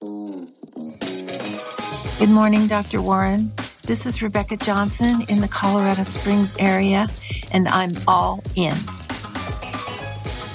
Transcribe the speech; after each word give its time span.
Good 0.00 0.50
morning, 2.28 2.66
Dr. 2.66 3.00
Warren. 3.00 3.50
This 3.84 4.04
is 4.04 4.20
Rebecca 4.20 4.58
Johnson 4.58 5.22
in 5.28 5.40
the 5.40 5.48
Colorado 5.48 6.02
Springs 6.02 6.52
area, 6.58 7.08
and 7.52 7.66
I'm 7.68 7.92
all 8.06 8.42
in. 8.54 8.74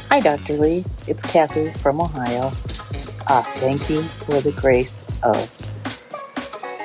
Hi, 0.09 0.19
Dr. 0.19 0.53
Lee. 0.53 0.85
It's 1.07 1.23
Kathy 1.23 1.71
from 1.79 2.01
Ohio. 2.01 2.51
Uh, 3.25 3.41
thank 3.57 3.89
you 3.89 4.03
for 4.03 4.41
the 4.41 4.51
grace 4.51 5.03
of 5.23 5.35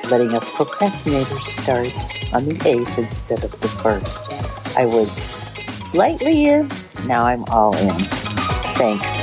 letting 0.09 0.33
us 0.33 0.49
procrastinators 0.49 1.43
start 1.43 1.93
on 2.33 2.45
the 2.45 2.55
8th 2.55 2.97
instead 2.97 3.43
of 3.43 3.51
the 3.61 3.67
1st. 3.67 4.75
I 4.75 4.85
was 4.85 5.11
slightly 5.71 6.47
in, 6.47 6.71
now 7.05 7.23
I'm 7.23 7.43
all 7.45 7.75
in. 7.75 7.99
Thanks. 8.79 9.16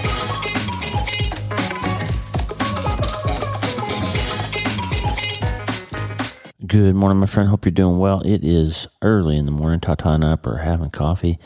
Good 6.75 6.97
morning, 6.97 7.21
my 7.21 7.27
friend. 7.27 7.49
Hope 7.49 7.67
you're 7.67 7.71
doing 7.71 7.99
well. 7.99 8.21
It 8.23 8.43
is 8.43 8.89
early 9.01 9.37
in 9.37 9.47
the 9.47 9.53
morning. 9.53 9.79
Tata 9.79 10.09
and 10.09 10.25
up 10.25 10.45
are 10.45 10.57
having 10.57 10.91
coffee, 10.91 11.39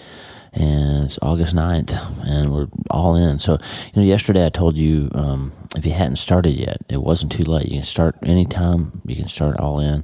and 0.55 1.05
it's 1.05 1.19
August 1.20 1.55
9th, 1.55 1.92
and 2.27 2.50
we're 2.50 2.69
all 2.88 3.14
in. 3.14 3.38
So, 3.38 3.59
you 3.92 4.00
know, 4.00 4.09
yesterday 4.09 4.46
I 4.46 4.48
told 4.48 4.78
you 4.78 5.10
um, 5.12 5.52
if 5.77 5.84
you 5.84 5.92
hadn't 5.92 6.16
started 6.16 6.59
yet, 6.59 6.78
it 6.88 7.02
wasn't 7.02 7.33
too 7.33 7.42
late. 7.42 7.66
You 7.66 7.77
can 7.77 7.83
start 7.83 8.16
anytime. 8.22 9.02
You 9.05 9.16
can 9.16 9.27
start 9.27 9.59
all 9.59 9.80
in 9.80 10.02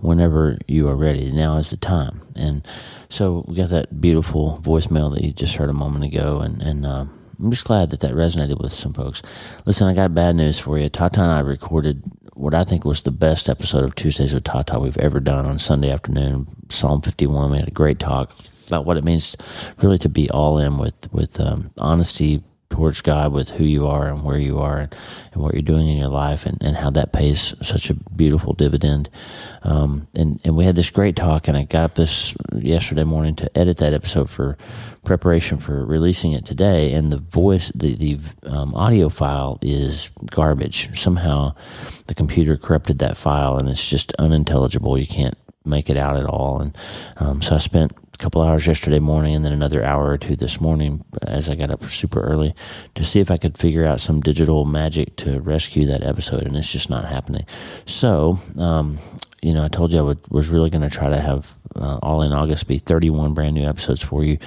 whenever 0.00 0.58
you 0.66 0.86
are 0.88 0.96
ready. 0.96 1.30
Now 1.30 1.56
is 1.56 1.70
the 1.70 1.78
time. 1.78 2.20
And 2.36 2.68
so 3.08 3.46
we 3.48 3.54
got 3.54 3.70
that 3.70 4.02
beautiful 4.02 4.60
voicemail 4.62 5.14
that 5.14 5.24
you 5.24 5.32
just 5.32 5.56
heard 5.56 5.70
a 5.70 5.72
moment 5.72 6.04
ago, 6.04 6.40
and 6.40 6.60
and 6.60 6.84
uh, 6.84 7.06
I'm 7.38 7.50
just 7.50 7.64
glad 7.64 7.90
that 7.90 8.00
that 8.00 8.12
resonated 8.12 8.60
with 8.60 8.72
some 8.72 8.92
folks. 8.92 9.22
Listen, 9.64 9.86
I 9.86 9.94
got 9.94 10.14
bad 10.14 10.36
news 10.36 10.58
for 10.58 10.78
you. 10.78 10.88
Tata 10.88 11.20
and 11.20 11.30
I 11.30 11.40
recorded 11.40 12.02
what 12.34 12.54
I 12.54 12.64
think 12.64 12.84
was 12.84 13.02
the 13.02 13.12
best 13.12 13.48
episode 13.48 13.84
of 13.84 13.94
Tuesdays 13.94 14.34
with 14.34 14.44
Tata 14.44 14.78
we've 14.78 14.96
ever 14.98 15.20
done 15.20 15.46
on 15.46 15.58
Sunday 15.58 15.90
afternoon. 15.90 16.48
Psalm 16.68 17.00
51. 17.00 17.50
We 17.50 17.58
had 17.58 17.68
a 17.68 17.72
great 17.72 17.98
talk 17.98 18.32
about 18.66 18.84
what 18.84 18.96
it 18.96 19.04
means 19.04 19.36
really 19.82 19.98
to 19.98 20.08
be 20.08 20.28
all 20.30 20.58
in 20.58 20.78
with 20.78 21.12
with 21.12 21.40
um, 21.40 21.70
honesty 21.78 22.42
towards 22.70 23.00
God 23.00 23.32
with 23.32 23.50
who 23.50 23.64
you 23.64 23.86
are 23.86 24.08
and 24.08 24.22
where 24.22 24.38
you 24.38 24.58
are 24.58 24.78
and, 24.78 24.94
and 25.32 25.42
what 25.42 25.54
you're 25.54 25.62
doing 25.62 25.88
in 25.88 25.96
your 25.96 26.08
life 26.08 26.46
and, 26.46 26.62
and 26.62 26.76
how 26.76 26.90
that 26.90 27.12
pays 27.12 27.54
such 27.62 27.90
a 27.90 27.94
beautiful 27.94 28.52
dividend. 28.52 29.08
Um, 29.62 30.06
and, 30.14 30.40
and 30.44 30.56
we 30.56 30.64
had 30.64 30.76
this 30.76 30.90
great 30.90 31.16
talk 31.16 31.48
and 31.48 31.56
I 31.56 31.64
got 31.64 31.84
up 31.84 31.94
this 31.94 32.34
yesterday 32.54 33.04
morning 33.04 33.34
to 33.36 33.58
edit 33.58 33.78
that 33.78 33.94
episode 33.94 34.30
for 34.30 34.56
preparation 35.04 35.56
for 35.56 35.84
releasing 35.84 36.32
it 36.32 36.44
today. 36.44 36.92
And 36.92 37.10
the 37.10 37.18
voice, 37.18 37.72
the, 37.74 37.94
the 37.94 38.18
um, 38.48 38.74
audio 38.74 39.08
file 39.08 39.58
is 39.62 40.10
garbage. 40.26 40.96
Somehow 40.98 41.54
the 42.06 42.14
computer 42.14 42.56
corrupted 42.56 42.98
that 42.98 43.16
file 43.16 43.56
and 43.56 43.68
it's 43.68 43.88
just 43.88 44.12
unintelligible. 44.18 44.98
You 44.98 45.06
can't 45.06 45.36
make 45.68 45.90
it 45.90 45.96
out 45.96 46.16
at 46.16 46.26
all. 46.26 46.60
And 46.60 46.76
um, 47.16 47.42
so 47.42 47.54
I 47.54 47.58
spent 47.58 47.92
a 47.92 48.18
couple 48.18 48.42
hours 48.42 48.66
yesterday 48.66 48.98
morning 48.98 49.36
and 49.36 49.44
then 49.44 49.52
another 49.52 49.84
hour 49.84 50.08
or 50.10 50.18
two 50.18 50.36
this 50.36 50.60
morning 50.60 51.04
as 51.22 51.48
I 51.48 51.54
got 51.54 51.70
up 51.70 51.88
super 51.88 52.20
early 52.20 52.54
to 52.94 53.04
see 53.04 53.20
if 53.20 53.30
I 53.30 53.36
could 53.36 53.56
figure 53.56 53.86
out 53.86 54.00
some 54.00 54.20
digital 54.20 54.64
magic 54.64 55.16
to 55.16 55.40
rescue 55.40 55.86
that 55.86 56.02
episode. 56.02 56.42
And 56.42 56.56
it's 56.56 56.72
just 56.72 56.90
not 56.90 57.04
happening. 57.04 57.46
So, 57.86 58.40
um, 58.56 58.98
you 59.40 59.54
know, 59.54 59.64
I 59.64 59.68
told 59.68 59.92
you 59.92 60.00
I 60.00 60.02
would, 60.02 60.18
was 60.30 60.48
really 60.48 60.70
going 60.70 60.88
to 60.88 60.90
try 60.90 61.08
to 61.08 61.20
have 61.20 61.54
uh, 61.76 61.98
all 62.02 62.22
in 62.22 62.32
August 62.32 62.66
be 62.66 62.78
31 62.78 63.34
brand 63.34 63.54
new 63.54 63.68
episodes 63.68 64.02
for 64.02 64.24
you. 64.24 64.38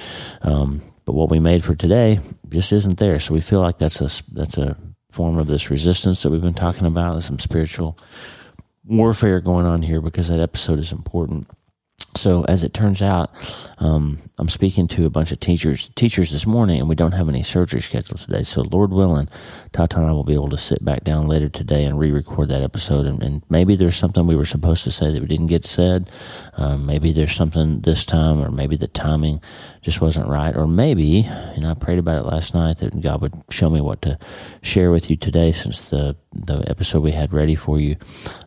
Um, 0.42 0.82
but 1.04 1.14
what 1.14 1.30
we 1.30 1.40
made 1.40 1.64
for 1.64 1.74
today 1.74 2.20
just 2.50 2.72
isn't 2.72 2.98
there. 2.98 3.18
So 3.18 3.32
we 3.32 3.40
feel 3.40 3.60
like 3.60 3.78
that's 3.78 4.00
a, 4.00 4.10
that's 4.32 4.58
a 4.58 4.76
form 5.10 5.38
of 5.38 5.46
this 5.46 5.70
resistance 5.70 6.22
that 6.22 6.30
we've 6.30 6.42
been 6.42 6.52
talking 6.52 6.86
about. 6.86 7.22
Some 7.22 7.38
spiritual 7.38 7.98
warfare 8.84 9.40
going 9.40 9.66
on 9.66 9.82
here 9.82 10.00
because 10.00 10.28
that 10.28 10.40
episode 10.40 10.78
is 10.78 10.92
important. 10.92 11.48
So 12.16 12.44
as 12.44 12.62
it 12.64 12.74
turns 12.74 13.00
out, 13.00 13.30
um, 13.82 14.18
I'm 14.38 14.48
speaking 14.48 14.86
to 14.88 15.06
a 15.06 15.10
bunch 15.10 15.32
of 15.32 15.40
teachers 15.40 15.90
teachers 15.96 16.30
this 16.30 16.46
morning, 16.46 16.78
and 16.78 16.88
we 16.88 16.94
don't 16.94 17.12
have 17.12 17.28
any 17.28 17.42
surgery 17.42 17.80
scheduled 17.80 18.20
today. 18.20 18.42
So 18.44 18.62
Lord 18.62 18.92
willing, 18.92 19.28
Tata 19.72 19.96
and 19.96 20.06
I 20.06 20.12
will 20.12 20.22
be 20.22 20.34
able 20.34 20.50
to 20.50 20.58
sit 20.58 20.84
back 20.84 21.02
down 21.02 21.26
later 21.26 21.48
today 21.48 21.84
and 21.84 21.98
re-record 21.98 22.48
that 22.50 22.62
episode. 22.62 23.06
And, 23.06 23.20
and 23.22 23.42
maybe 23.50 23.74
there's 23.74 23.96
something 23.96 24.24
we 24.24 24.36
were 24.36 24.44
supposed 24.44 24.84
to 24.84 24.92
say 24.92 25.10
that 25.10 25.20
we 25.20 25.26
didn't 25.26 25.48
get 25.48 25.64
said. 25.64 26.10
Um, 26.54 26.86
maybe 26.86 27.12
there's 27.12 27.34
something 27.34 27.80
this 27.80 28.06
time, 28.06 28.40
or 28.40 28.52
maybe 28.52 28.76
the 28.76 28.86
timing 28.86 29.40
just 29.80 30.00
wasn't 30.00 30.28
right, 30.28 30.54
or 30.54 30.68
maybe 30.68 31.28
know 31.62 31.70
I 31.70 31.74
prayed 31.74 31.98
about 31.98 32.18
it 32.18 32.28
last 32.28 32.54
night 32.54 32.78
that 32.78 33.00
God 33.00 33.22
would 33.22 33.34
show 33.50 33.70
me 33.70 33.80
what 33.80 34.02
to 34.02 34.18
share 34.60 34.90
with 34.90 35.08
you 35.10 35.16
today, 35.16 35.52
since 35.52 35.88
the 35.88 36.16
the 36.32 36.64
episode 36.68 37.02
we 37.02 37.12
had 37.12 37.32
ready 37.32 37.54
for 37.54 37.78
you 37.78 37.96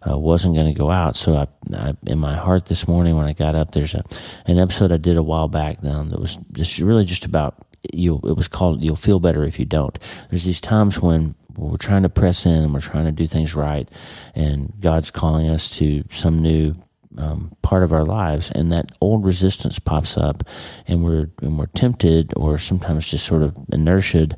uh, 0.07 0.17
wasn't 0.17 0.56
going 0.56 0.72
to 0.72 0.78
go 0.78 0.90
out. 0.91 1.16
So 1.16 1.35
I, 1.35 1.47
I, 1.75 1.94
in 2.07 2.19
my 2.19 2.35
heart 2.35 2.66
this 2.66 2.88
morning 2.88 3.16
when 3.16 3.28
I 3.28 3.34
got 3.34 3.56
up, 3.56 3.72
there's 3.72 3.96
a 3.96 4.03
an 4.46 4.59
episode 4.59 4.91
I 4.91 4.97
did 4.97 5.17
a 5.17 5.23
while 5.25 5.47
back 5.47 5.84
um, 5.84 6.09
that 6.09 6.19
was 6.19 6.38
just 6.53 6.80
really 6.80 7.06
just 7.06 7.25
about 7.25 7.56
you. 7.94 8.19
It 8.24 8.36
was 8.36 8.47
called 8.47 8.84
"You'll 8.84 8.96
Feel 8.96 9.19
Better 9.19 9.44
If 9.44 9.59
You 9.59 9.66
Don't." 9.66 9.97
There's 10.30 10.46
these 10.46 10.62
times 10.62 11.02
when 11.02 11.36
we're 11.58 11.78
trying 11.78 12.03
to 12.03 12.09
press 12.09 12.46
in 12.46 12.63
and 12.63 12.74
we're 12.74 12.81
trying 12.81 13.06
to 13.06 13.12
do 13.12 13.28
things 13.28 13.56
right, 13.56 13.90
and 14.34 14.74
God's 14.80 15.12
calling 15.12 15.50
us 15.50 15.69
to 15.78 16.03
some 16.09 16.40
new 16.40 16.75
um, 17.18 17.56
part 17.62 17.84
of 17.84 17.92
our 17.92 18.03
lives, 18.03 18.52
and 18.52 18.72
that 18.72 18.92
old 19.02 19.26
resistance 19.26 19.80
pops 19.80 20.18
up, 20.18 20.44
and 20.88 21.03
we're 21.03 21.30
and 21.42 21.58
we're 21.58 21.68
tempted, 21.68 22.34
or 22.36 22.58
sometimes 22.58 23.08
just 23.08 23.26
sort 23.26 23.44
of 23.44 23.56
inertia, 23.72 24.30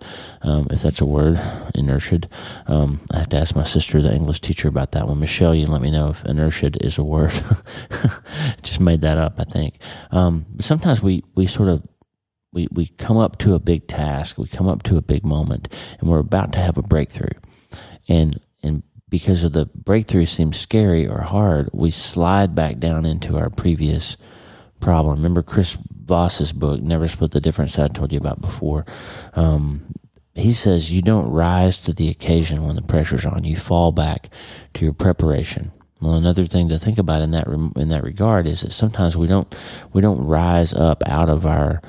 um, 0.41 0.67
if 0.71 0.81
that's 0.81 1.01
a 1.01 1.05
word, 1.05 1.39
inertia. 1.75 2.21
Um, 2.67 3.01
I 3.11 3.19
have 3.19 3.29
to 3.29 3.37
ask 3.37 3.55
my 3.55 3.63
sister, 3.63 4.01
the 4.01 4.13
English 4.13 4.41
teacher, 4.41 4.67
about 4.67 4.91
that 4.91 5.07
one. 5.07 5.19
Michelle, 5.19 5.55
you 5.55 5.65
let 5.65 5.81
me 5.81 5.91
know 5.91 6.09
if 6.09 6.25
inertia 6.25 6.71
is 6.81 6.97
a 6.97 7.03
word. 7.03 7.31
just 8.63 8.79
made 8.79 9.01
that 9.01 9.17
up, 9.17 9.35
I 9.39 9.43
think. 9.43 9.79
Um, 10.11 10.45
sometimes 10.59 11.01
we 11.01 11.23
we 11.35 11.47
sort 11.47 11.69
of 11.69 11.83
we, 12.53 12.67
we 12.71 12.87
come 12.87 13.17
up 13.17 13.37
to 13.39 13.53
a 13.53 13.59
big 13.59 13.87
task, 13.87 14.37
we 14.37 14.47
come 14.47 14.67
up 14.67 14.83
to 14.83 14.97
a 14.97 15.01
big 15.01 15.25
moment, 15.25 15.67
and 15.99 16.09
we're 16.09 16.19
about 16.19 16.53
to 16.53 16.59
have 16.59 16.77
a 16.77 16.81
breakthrough. 16.81 17.37
And 18.07 18.39
because 19.09 19.43
of 19.43 19.53
the 19.53 19.65
breakthrough 19.65 20.25
seems 20.25 20.57
scary 20.57 21.07
or 21.07 21.21
hard, 21.21 21.69
we 21.73 21.91
slide 21.91 22.53
back 22.55 22.79
down 22.79 23.05
into 23.05 23.37
our 23.37 23.49
previous 23.49 24.17
problem. 24.79 25.15
Remember 25.15 25.41
Chris 25.41 25.77
Voss's 26.05 26.53
book, 26.53 26.81
Never 26.81 27.07
Split 27.07 27.31
the 27.31 27.41
Difference, 27.41 27.75
that 27.75 27.91
I 27.91 27.93
told 27.93 28.11
you 28.11 28.17
about 28.17 28.41
before. 28.41 28.85
Um, 29.33 29.81
he 30.35 30.53
says 30.53 30.91
you 30.91 31.01
don't 31.01 31.29
rise 31.29 31.81
to 31.81 31.93
the 31.93 32.09
occasion 32.09 32.65
when 32.65 32.75
the 32.75 32.81
pressure's 32.81 33.25
on. 33.25 33.43
You 33.43 33.55
fall 33.55 33.91
back 33.91 34.29
to 34.75 34.83
your 34.83 34.93
preparation. 34.93 35.71
Well, 35.99 36.13
another 36.13 36.45
thing 36.45 36.69
to 36.69 36.77
think 36.77 36.99
about 36.99 37.23
in 37.23 37.31
that 37.31 37.47
in 37.47 37.89
that 37.89 38.03
regard 38.03 38.45
is 38.45 38.61
that 38.61 38.71
sometimes 38.71 39.17
we 39.17 39.25
don't 39.25 39.53
we 39.93 40.01
don't 40.01 40.23
rise 40.23 40.73
up 40.73 41.01
out 41.07 41.27
of 41.27 41.47
our 41.47 41.81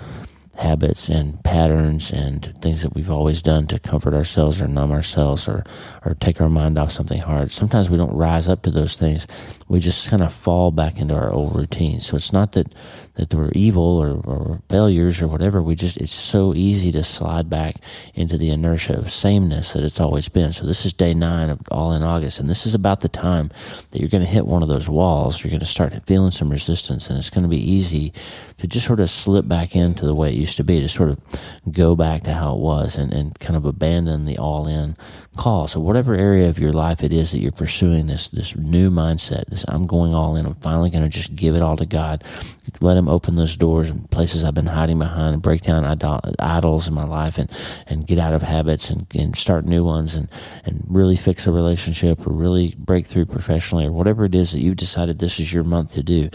habits 0.59 1.09
and 1.09 1.43
patterns 1.45 2.11
and 2.11 2.53
things 2.61 2.83
that 2.83 2.93
we've 2.93 3.11
always 3.11 3.41
done 3.43 3.65
to 3.69 3.79
comfort 3.79 4.13
ourselves 4.13 4.61
or 4.61 4.67
numb 4.67 4.91
ourselves 4.91 5.47
or, 5.47 5.65
or 6.05 6.15
take 6.15 6.41
our 6.41 6.49
mind 6.49 6.77
off 6.77 6.91
something 6.91 7.21
hard. 7.21 7.51
Sometimes 7.53 7.89
we 7.89 7.97
don't 7.97 8.13
rise 8.13 8.49
up 8.49 8.63
to 8.63 8.71
those 8.71 8.97
things. 8.97 9.27
We 9.69 9.79
just 9.79 10.11
kind 10.11 10.21
of 10.21 10.33
fall 10.33 10.73
back 10.73 10.99
into 10.99 11.15
our 11.15 11.33
old 11.33 11.55
routines. 11.55 12.07
So 12.07 12.17
it's 12.17 12.33
not 12.33 12.53
that, 12.53 12.75
that 13.15 13.33
we're 13.33 13.53
evil 13.53 13.99
or, 13.99 14.21
or 14.25 14.63
failures 14.69 15.23
or 15.23 15.29
whatever. 15.29 15.63
We 15.63 15.77
just, 15.77 15.97
it's 15.97 16.13
so 16.13 16.53
easy 16.55 16.91
to 16.93 17.05
slide 17.05 17.49
back 17.49 17.77
into 18.15 18.37
the 18.37 18.51
inertia 18.51 18.99
of 18.99 19.13
sameness 19.13 19.75
that 19.75 19.85
it's 19.85 20.01
always 20.01 20.29
been. 20.29 20.53
So 20.53 20.67
this 20.67 20.85
is 20.85 20.93
day 20.93 21.15
nine 21.15 21.51
of 21.51 21.61
all 21.71 21.93
in 21.93 22.03
August. 22.03 22.41
And 22.41 22.51
this 22.51 22.67
is 22.67 22.75
about 22.75 23.01
the 23.01 23.09
time 23.09 23.51
that 23.93 24.01
you're 24.01 24.11
going 24.11 24.25
to 24.25 24.29
hit 24.29 24.47
one 24.47 24.65
of 24.65 24.69
those 24.69 24.89
walls. 24.89 25.45
You're 25.45 25.51
going 25.51 25.61
to 25.61 25.67
start 25.67 25.95
feeling 26.07 26.33
some 26.33 26.51
resistance 26.51 27.09
and 27.09 27.17
it's 27.17 27.31
going 27.31 27.45
to 27.45 27.49
be 27.49 27.71
easy 27.71 28.13
to 28.59 28.67
just 28.67 28.87
sort 28.87 28.99
of 28.99 29.09
slip 29.09 29.47
back 29.47 29.77
into 29.77 30.05
the 30.05 30.15
way 30.15 30.31
it 30.31 30.35
used 30.49 30.57
to 30.57 30.65
be, 30.65 30.81
to 30.81 30.89
sort 30.89 31.11
of 31.11 31.21
go 31.71 31.95
back 31.95 32.23
to 32.25 32.33
how 32.33 32.55
it 32.55 32.59
was 32.59 32.97
and, 32.97 33.13
and 33.13 33.39
kind 33.39 33.57
of 33.57 33.65
abandon 33.65 34.25
the 34.25 34.39
all 34.39 34.67
in 34.67 34.97
call. 35.37 35.69
So 35.69 35.81
whatever 35.81 36.15
area 36.15 36.49
of 36.49 36.59
your 36.59 36.73
life 36.73 37.03
it 37.03 37.13
is 37.13 37.33
that 37.33 37.39
you're 37.39 37.53
pursuing 37.53 38.09
this, 38.09 38.29
this 38.29 38.57
new 38.57 38.91
mindset, 38.91 39.47
this 39.47 39.65
I'm 39.69 39.87
going 39.87 40.15
all 40.15 40.37
in, 40.37 40.45
I'm 40.45 40.57
finally 40.57 40.91
to 40.91 41.09
just 41.09 41.35
give 41.35 41.55
it 41.55 41.63
all 41.63 41.77
to 41.77 41.87
God. 41.87 42.25
Let 42.81 42.97
him 42.97 43.09
open 43.09 43.37
those 43.37 43.57
doors 43.57 43.89
and 43.89 44.11
places 44.11 44.45
I've 44.45 44.55
been 44.55 44.67
hiding 44.67 44.99
behind 44.99 45.35
and 45.35 45.43
break 45.43 45.63
down 45.63 45.85
idols 46.39 46.89
in 46.89 46.95
my 46.95 47.05
life 47.05 47.39
and, 47.39 47.51
and 47.87 48.07
get 48.07 48.19
out 48.19 48.35
of 48.35 48.43
habits 48.43 48.91
and, 48.91 49.07
and 49.15 49.37
start 49.37 49.65
new 49.65 49.85
ones 49.85 50.15
and, 50.15 50.29
and 50.65 50.85
really 50.89 51.17
fix 51.17 51.47
a 51.47 51.53
relationship 51.53 52.27
or 52.27 52.33
really 52.33 52.75
break 52.77 53.07
through 53.07 53.27
professionally 53.27 53.87
or 53.87 53.93
whatever 53.93 54.25
it 54.25 54.35
is 54.35 54.53
that 54.53 54.61
you've 54.61 54.77
decided 54.77 55.19
this 55.19 55.41
is 55.41 55.53
your 55.53 55.65
month 55.65 55.93
to 55.93 56.03
do. 56.03 56.29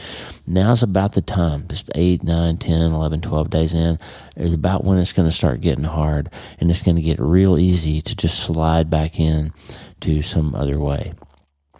Now's 0.47 0.81
about 0.81 1.13
the 1.13 1.21
time, 1.21 1.67
just 1.67 1.89
8, 1.93 2.23
9, 2.23 2.57
10, 2.57 2.81
11, 2.93 3.21
12 3.21 3.49
days 3.49 3.73
in, 3.73 3.99
is 4.35 4.53
about 4.53 4.83
when 4.83 4.97
it's 4.97 5.13
going 5.13 5.27
to 5.27 5.35
start 5.35 5.61
getting 5.61 5.83
hard 5.83 6.29
and 6.59 6.69
it's 6.69 6.83
going 6.83 6.95
to 6.95 7.01
get 7.01 7.19
real 7.19 7.57
easy 7.57 8.01
to 8.01 8.15
just 8.15 8.39
slide 8.39 8.89
back 8.89 9.19
in 9.19 9.53
to 10.01 10.21
some 10.21 10.55
other 10.55 10.79
way. 10.79 11.13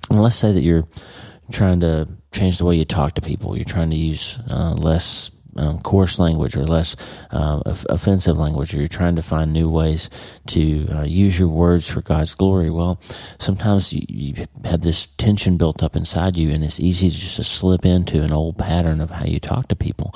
And 0.10 0.22
let's 0.22 0.36
say 0.36 0.52
that 0.52 0.62
you're 0.62 0.88
trying 1.52 1.80
to 1.82 2.08
change 2.32 2.58
the 2.58 2.66
way 2.66 2.76
you 2.76 2.86
talk 2.86 3.14
to 3.16 3.22
people. 3.22 3.56
You're 3.56 3.66
trying 3.66 3.90
to 3.90 3.96
use 3.96 4.40
uh, 4.50 4.74
less 4.74 5.32
um, 5.58 5.80
coarse 5.80 6.20
language 6.20 6.56
or 6.56 6.66
less 6.66 6.96
uh, 7.32 7.62
offensive 7.90 8.38
language, 8.38 8.74
or 8.74 8.78
you're 8.78 8.88
trying 8.88 9.16
to 9.16 9.22
find 9.22 9.52
new 9.52 9.70
ways 9.70 10.10
to 10.48 10.88
uh, 10.92 11.04
use 11.04 11.38
your 11.38 11.50
words 11.50 11.88
for 11.88 12.02
God's 12.02 12.36
glory. 12.36 12.70
Well, 12.70 13.00
sometimes 13.40 13.94
you, 13.94 14.06
you, 14.08 14.46
have 14.66 14.82
this 14.82 15.08
tension 15.18 15.58
built 15.58 15.84
up 15.84 15.96
inside 15.96 16.36
you, 16.36 16.52
and 16.52 16.64
it's 16.64 16.80
easy 16.80 17.10
to 17.10 17.16
just 17.16 17.36
to 17.38 17.44
slip 17.44 17.86
into 17.86 18.22
an 18.22 18.32
old 18.32 18.58
pattern 18.58 19.02
of 19.02 19.12
how 19.12 19.26
you 19.26 19.40
talk 19.40 19.68
to 19.68 19.76
people. 19.76 20.16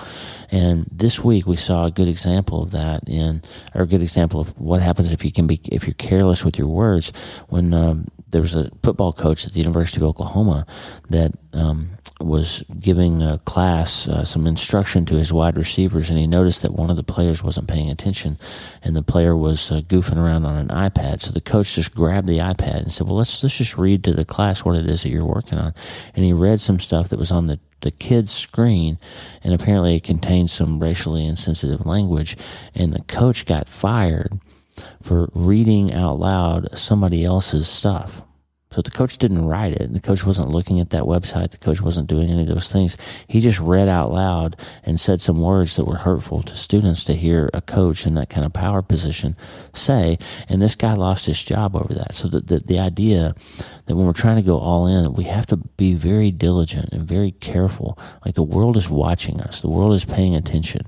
And 0.49 0.87
this 0.91 1.23
week 1.23 1.45
we 1.45 1.57
saw 1.57 1.85
a 1.85 1.91
good 1.91 2.07
example 2.07 2.63
of 2.63 2.71
that 2.71 3.01
in, 3.07 3.41
or 3.75 3.81
a 3.81 3.87
good 3.87 4.01
example 4.01 4.39
of 4.39 4.57
what 4.59 4.81
happens 4.81 5.11
if 5.11 5.25
you 5.25 5.31
can 5.31 5.47
be, 5.47 5.59
if 5.65 5.85
you're 5.85 5.93
careless 5.93 6.45
with 6.45 6.57
your 6.57 6.67
words. 6.67 7.11
When 7.47 7.73
um, 7.73 8.07
there 8.29 8.41
was 8.41 8.55
a 8.55 8.69
football 8.83 9.13
coach 9.13 9.45
at 9.45 9.53
the 9.53 9.59
University 9.59 9.99
of 9.99 10.03
Oklahoma 10.03 10.65
that 11.09 11.31
um, 11.53 11.89
was 12.19 12.63
giving 12.79 13.21
a 13.21 13.37
class 13.39 14.07
uh, 14.07 14.25
some 14.25 14.47
instruction 14.47 15.05
to 15.05 15.15
his 15.15 15.31
wide 15.31 15.55
receivers, 15.55 16.09
and 16.09 16.17
he 16.17 16.25
noticed 16.25 16.63
that 16.63 16.73
one 16.73 16.89
of 16.89 16.95
the 16.95 17.03
players 17.03 17.43
wasn't 17.43 17.67
paying 17.67 17.89
attention, 17.89 18.37
and 18.83 18.95
the 18.95 19.03
player 19.03 19.35
was 19.35 19.71
uh, 19.71 19.81
goofing 19.81 20.17
around 20.17 20.45
on 20.45 20.55
an 20.55 20.67
iPad. 20.69 21.21
So 21.21 21.31
the 21.31 21.41
coach 21.41 21.75
just 21.75 21.93
grabbed 21.93 22.27
the 22.27 22.39
iPad 22.39 22.81
and 22.81 22.91
said, 22.91 23.07
"Well, 23.07 23.17
let's 23.17 23.43
let's 23.43 23.57
just 23.57 23.77
read 23.77 24.03
to 24.03 24.13
the 24.13 24.25
class 24.25 24.65
what 24.65 24.75
it 24.75 24.89
is 24.89 25.03
that 25.03 25.09
you're 25.09 25.25
working 25.25 25.59
on." 25.59 25.73
And 26.15 26.25
he 26.25 26.33
read 26.33 26.59
some 26.59 26.79
stuff 26.79 27.09
that 27.09 27.19
was 27.19 27.31
on 27.31 27.47
the 27.47 27.59
the 27.81 27.91
kid's 27.91 28.31
screen, 28.31 28.97
and 29.43 29.53
apparently 29.53 29.95
it 29.95 30.03
contained 30.03 30.49
some 30.49 30.79
racially 30.79 31.25
insensitive 31.25 31.85
language, 31.85 32.35
and 32.73 32.93
the 32.93 33.03
coach 33.03 33.45
got 33.45 33.69
fired 33.69 34.39
for 35.01 35.29
reading 35.33 35.93
out 35.93 36.19
loud 36.19 36.77
somebody 36.77 37.23
else's 37.23 37.67
stuff. 37.67 38.23
So 38.71 38.81
the 38.81 38.91
coach 38.91 39.17
didn't 39.17 39.45
write 39.45 39.73
it. 39.73 39.93
The 39.93 39.99
coach 40.01 40.25
wasn't 40.25 40.49
looking 40.49 40.79
at 40.79 40.89
that 40.89 41.03
website. 41.03 41.51
The 41.51 41.57
coach 41.57 41.81
wasn't 41.81 42.07
doing 42.07 42.29
any 42.29 42.41
of 42.41 42.49
those 42.49 42.71
things. 42.71 42.97
He 43.27 43.39
just 43.39 43.59
read 43.59 43.87
out 43.87 44.11
loud 44.11 44.57
and 44.83 44.99
said 44.99 45.21
some 45.21 45.41
words 45.41 45.77
that 45.77 45.85
were 45.85 45.95
hurtful 45.95 46.43
to 46.43 46.55
students 46.55 47.05
to 47.05 47.13
hear 47.13 47.49
a 47.53 47.61
coach 47.61 48.05
in 48.05 48.15
that 48.15 48.29
kind 48.29 48.45
of 48.45 48.51
power 48.51 48.81
position 48.81 49.37
say. 49.73 50.17
And 50.49 50.61
this 50.61 50.75
guy 50.75 50.93
lost 50.93 51.27
his 51.27 51.41
job 51.41 51.75
over 51.75 51.93
that. 51.93 52.13
So 52.13 52.27
the, 52.27 52.41
the, 52.41 52.59
the 52.59 52.79
idea 52.79 53.35
that 53.85 53.95
when 53.95 54.05
we're 54.05 54.13
trying 54.13 54.37
to 54.37 54.41
go 54.41 54.59
all 54.59 54.85
in, 54.85 55.13
we 55.13 55.23
have 55.23 55.47
to 55.47 55.57
be 55.57 55.93
very 55.93 56.29
diligent 56.29 56.89
and 56.91 57.07
very 57.07 57.31
careful. 57.31 57.97
Like 58.25 58.35
the 58.35 58.43
world 58.43 58.75
is 58.75 58.89
watching 58.89 59.39
us. 59.39 59.61
The 59.61 59.69
world 59.69 59.93
is 59.93 60.03
paying 60.03 60.35
attention 60.35 60.87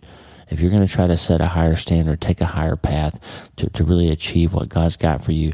if 0.50 0.60
you're 0.60 0.72
going 0.72 0.86
to 0.86 0.92
try 0.92 1.08
to 1.08 1.18
set 1.18 1.42
a 1.42 1.48
higher 1.48 1.76
standard, 1.76 2.22
take 2.22 2.42
a 2.42 2.46
higher 2.46 2.76
path 2.76 3.20
to, 3.58 3.70
to 3.70 3.84
really 3.84 4.10
achieve 4.10 4.54
what 4.54 4.70
God's 4.70 4.96
got 4.96 5.24
for 5.24 5.32
you, 5.32 5.52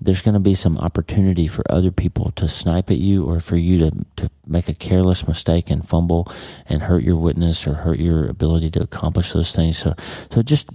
there's 0.00 0.22
going 0.22 0.34
to 0.34 0.40
be 0.40 0.54
some 0.54 0.78
opportunity 0.78 1.46
for 1.46 1.64
other 1.70 1.90
people 1.90 2.30
to 2.32 2.48
snipe 2.48 2.90
at 2.90 2.98
you 2.98 3.24
or 3.24 3.40
for 3.40 3.56
you 3.56 3.78
to, 3.78 3.90
to 4.16 4.30
make 4.46 4.68
a 4.68 4.74
careless 4.74 5.26
mistake 5.26 5.70
and 5.70 5.88
fumble 5.88 6.30
and 6.66 6.82
hurt 6.82 7.02
your 7.02 7.16
witness 7.16 7.66
or 7.66 7.74
hurt 7.74 7.98
your 7.98 8.26
ability 8.26 8.70
to 8.70 8.82
accomplish 8.82 9.32
those 9.32 9.54
things. 9.54 9.78
So, 9.78 9.94
so 10.30 10.42
just 10.42 10.68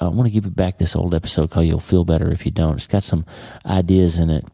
I 0.00 0.08
want 0.08 0.26
to 0.26 0.30
give 0.30 0.44
you 0.44 0.50
back 0.50 0.78
this 0.78 0.94
old 0.94 1.14
episode 1.14 1.50
called 1.50 1.66
You'll 1.66 1.80
Feel 1.80 2.04
Better 2.04 2.30
If 2.30 2.44
You 2.44 2.52
Don't. 2.52 2.76
It's 2.76 2.86
got 2.86 3.02
some 3.02 3.26
ideas 3.66 4.18
in 4.18 4.30
it 4.30 4.44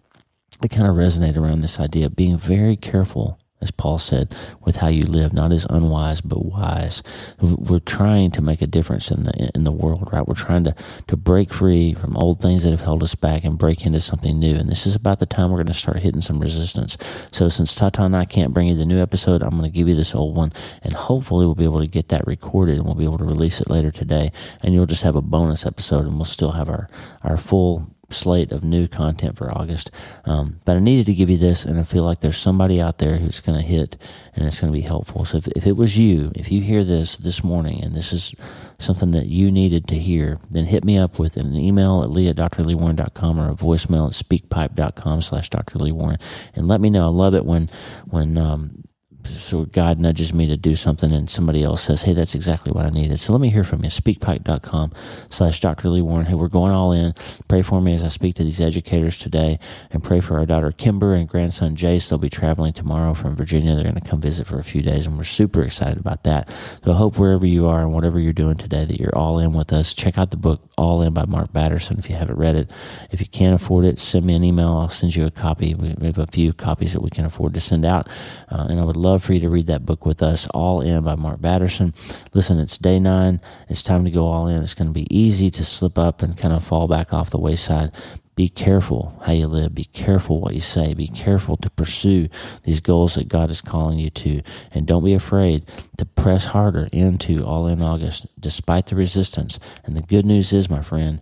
that 0.61 0.71
kind 0.71 0.89
of 0.89 0.97
resonate 0.97 1.37
around 1.37 1.61
this 1.61 1.79
idea 1.79 2.07
of 2.07 2.17
being 2.17 2.39
very 2.39 2.77
careful 2.77 3.39
as 3.61 3.71
Paul 3.71 3.97
said, 3.97 4.35
with 4.63 4.77
how 4.77 4.89
you 4.89 5.03
live, 5.03 5.33
not 5.33 5.51
as 5.51 5.65
unwise 5.71 6.21
but 6.21 6.45
wise. 6.45 7.03
We're 7.41 7.79
trying 7.79 8.31
to 8.33 8.43
make 8.43 8.61
a 8.61 8.67
difference 8.67 9.11
in 9.11 9.25
the 9.25 9.51
in 9.55 9.65
the 9.65 9.73
world, 9.73 10.11
right? 10.13 10.27
We're 10.27 10.35
trying 10.35 10.65
to 10.65 10.75
to 11.07 11.17
break 11.17 11.53
free 11.53 11.95
from 11.95 12.17
old 12.17 12.41
things 12.41 12.65
that 12.65 12.71
have 12.71 12.83
held 12.83 13.03
us 13.03 13.15
back 13.15 13.43
and 13.43 13.57
break 13.57 13.87
into 13.87 14.01
something 14.01 14.39
new. 14.39 14.55
And 14.55 14.69
this 14.69 14.87
is 14.87 14.95
about 14.95 15.19
the 15.19 15.27
time 15.27 15.51
we're 15.51 15.59
going 15.59 15.67
to 15.69 15.75
start 15.75 16.01
hitting 16.01 16.21
some 16.21 16.41
resistance. 16.41 16.99
So 17.31 17.49
since 17.49 17.75
Tata 17.75 18.03
and 18.03 18.15
I 18.15 18.27
can't 18.27 18.53
bring 18.53 18.69
you 18.69 18.75
the 18.75 18.85
new 18.85 19.01
episode, 19.01 19.43
I'm 19.43 19.51
going 19.51 19.63
to 19.63 19.71
give 19.71 19.89
you 19.89 19.95
this 19.95 20.15
old 20.15 20.37
one, 20.37 20.53
and 20.83 20.93
hopefully 20.93 21.47
we'll 21.47 21.55
be 21.55 21.65
able 21.65 21.81
to 21.81 21.87
get 21.87 22.09
that 22.09 22.27
recorded 22.27 22.77
and 22.77 22.85
we'll 22.85 22.95
be 22.95 23.05
able 23.05 23.19
to 23.19 23.25
release 23.25 23.61
it 23.61 23.71
later 23.71 23.91
today. 23.91 24.31
And 24.63 24.75
you'll 24.75 24.87
just 24.87 25.05
have 25.05 25.17
a 25.17 25.23
bonus 25.23 25.65
episode, 25.65 26.05
and 26.05 26.17
we'll 26.17 26.25
still 26.27 26.53
have 26.53 26.69
our 26.69 26.91
our 27.23 27.39
full 27.39 27.94
slate 28.15 28.53
of 28.53 28.65
new 28.65 28.89
content 28.89 29.37
for 29.37 29.51
August. 29.51 29.91
Um, 30.25 30.57
but 30.65 30.77
I 30.77 30.81
needed 30.81 31.07
to 31.07 31.15
give 31.15 31.31
you 31.31 31.37
this, 31.37 31.65
and 31.65 31.79
I 31.79 31.83
feel 31.83 32.05
like 32.05 32.21
there's 32.21 32.39
somebody 32.39 32.81
out 32.81 32.99
there 32.99 33.19
who's 33.19 33.41
going 33.41 33.59
to 33.59 33.65
hit 33.65 33.97
and 34.37 34.47
it's 34.47 34.61
going 34.61 34.73
to 34.73 34.77
be 34.77 34.87
helpful. 34.87 35.25
So 35.25 35.39
if, 35.39 35.49
if 35.49 35.67
it 35.67 35.77
was 35.77 35.97
you, 35.97 36.33
if 36.35 36.51
you 36.51 36.61
hear 36.61 36.83
this 36.83 37.17
this 37.17 37.45
morning 37.45 37.83
and 37.83 37.95
this 37.95 38.13
is 38.13 38.35
something 38.79 39.13
that 39.13 39.27
you 39.27 39.51
needed 39.51 39.87
to 39.89 39.99
hear, 39.99 40.39
then 40.51 40.67
hit 40.67 40.85
me 40.85 40.99
up 40.99 41.19
with 41.19 41.37
an 41.37 41.55
email 41.55 42.03
at 42.03 42.11
lee 42.11 42.29
at 42.29 42.37
drleewarren.com 42.37 43.41
or 43.41 43.51
a 43.51 43.55
voicemail 43.55 44.07
at 44.07 44.13
speakpipe.com 44.13 45.23
slash 45.23 45.51
drleewarren 45.51 46.21
and 46.55 46.67
let 46.67 46.81
me 46.81 46.91
know. 46.91 47.07
I 47.07 47.11
love 47.11 47.35
it 47.35 47.45
when, 47.45 47.71
when, 48.07 48.37
um, 48.37 48.84
so 49.27 49.65
God 49.65 49.99
nudges 49.99 50.33
me 50.33 50.47
to 50.47 50.57
do 50.57 50.75
something 50.75 51.13
and 51.13 51.29
somebody 51.29 51.63
else 51.63 51.83
says, 51.83 52.03
Hey, 52.03 52.13
that's 52.13 52.35
exactly 52.35 52.73
what 52.73 52.87
I 52.87 52.91
needed. 52.91 53.19
So 53.19 53.33
let 53.33 53.41
me 53.41 53.51
hear 53.51 53.65
from 53.65 53.85
you. 53.85 53.91
Speakpipe.com 53.91 54.93
slash 55.29 55.61
Dr. 55.61 55.89
Lee 55.91 56.01
Warren. 56.01 56.27
Hey, 56.27 56.35
we're 56.35 56.49
going 56.49 56.73
all 56.73 56.93
in. 56.93 57.15
Pray 57.49 57.63
for 57.63 57.81
me 57.81 57.95
as 57.95 58.05
I 58.05 58.09
speak 58.09 58.35
to 58.37 58.45
these 58.45 58.61
educators 58.61 59.19
today 59.19 59.59
and 59.91 60.03
pray 60.03 60.21
for 60.21 60.39
our 60.39 60.47
daughter 60.47 60.73
Kimber 60.73 61.15
and 61.15 61.29
grandson 61.29 61.77
Jace. 61.77 62.09
They'll 62.09 62.19
be 62.19 62.31
traveling 62.31 62.73
tomorrow 62.73 63.15
from 63.15 63.37
Virginia. 63.37 63.75
They're 63.75 63.91
going 63.91 64.01
to 64.01 64.09
come 64.09 64.21
visit 64.21 64.47
for 64.47 64.59
a 64.59 64.65
few 64.65 64.83
days 64.83 65.07
and 65.07 65.17
we're 65.17 65.25
super 65.25 65.63
excited 65.63 65.99
about 65.99 66.25
that. 66.25 66.49
So 66.85 66.93
I 66.93 66.97
hope 66.97 67.19
wherever 67.19 67.47
you 67.47 67.67
are 67.67 67.81
and 67.81 67.93
whatever 67.93 68.19
you're 68.19 68.33
doing 68.33 68.57
today 68.57 68.85
that 68.85 69.01
you're 69.01 69.17
all 69.17 69.39
in 69.39 69.53
with 69.53 69.73
us. 69.73 69.95
Check 69.95 70.19
out 70.19 70.31
the 70.31 70.37
book 70.37 70.61
All 70.77 71.03
In 71.03 71.15
by 71.15 71.25
Mark 71.25 71.53
Batterson 71.53 71.99
if 71.99 72.11
you 72.11 72.17
haven't 72.17 72.37
read 72.37 72.57
it. 72.57 72.71
If 73.11 73.21
you 73.21 73.27
can't 73.27 73.55
afford 73.55 73.85
it, 73.85 73.99
send 73.99 74.27
me 74.27 74.35
an 74.35 74.45
email. 74.45 74.77
I'll 74.77 74.89
send 74.89 75.15
you 75.15 75.27
a 75.27 75.31
copy. 75.31 75.75
We 75.75 76.07
have 76.07 76.19
a 76.19 76.27
few 76.27 76.53
copies 76.53 76.93
that 76.93 77.01
we 77.01 77.11
can 77.11 77.25
afford 77.25 77.55
to 77.55 77.61
send 77.61 77.85
out. 77.85 78.09
Uh, 78.51 78.67
and 78.69 78.81
I 78.81 78.85
would 78.85 78.97
love 78.97 79.14
love 79.15 79.23
for 79.23 79.33
you 79.33 79.39
to 79.39 79.49
read 79.49 79.69
that 79.69 79.87
book 79.87 80.05
with 80.05 80.25
us, 80.25 80.49
All 80.49 80.81
In 80.81 81.05
by 81.05 81.15
Mark 81.15 81.41
Batterson. 81.41 81.95
Listen, 82.33 82.59
it's 82.59 82.77
day 82.77 82.99
nine. 82.99 83.41
It's 83.69 83.81
time 83.81 84.05
to 84.05 84.11
go 84.11 84.27
all 84.27 84.49
in. 84.49 84.61
It's 84.61 84.75
going 84.75 84.89
to 84.89 84.93
be 84.93 85.07
easy 85.09 85.51
to 85.51 85.65
slip 85.65 85.97
up 85.97 86.21
and 86.21 86.37
kind 86.37 86.53
of 86.53 86.65
fall 86.65 86.89
back 86.89 87.13
off 87.13 87.31
the 87.31 87.39
wayside. 87.39 87.93
Be 88.35 88.49
careful 88.49 89.17
how 89.25 89.31
you 89.31 89.47
live. 89.47 89.73
Be 89.73 89.85
careful 89.85 90.41
what 90.41 90.55
you 90.55 90.61
say. 90.61 90.95
Be 90.95 91.07
careful 91.07 91.57
to 91.59 91.71
pursue 91.71 92.29
these 92.65 92.81
goals 92.81 93.15
that 93.15 93.29
God 93.29 93.53
is 93.53 93.61
calling 93.61 94.01
you 94.01 94.11
to. 94.11 94.43
And 94.73 94.85
don't 94.85 95.05
be 95.05 95.15
afraid 95.15 95.65
to 95.99 96.05
press 96.05 96.47
harder 96.47 96.89
into 96.91 97.45
All 97.45 97.69
In 97.69 97.83
August 97.83 98.27
despite 98.41 98.87
the 98.87 98.97
resistance. 98.97 99.61
And 99.85 99.97
the 99.97 100.03
good 100.03 100.27
news 100.27 100.53
is, 100.53 100.69
my 100.69 100.83
friend, 100.83 101.21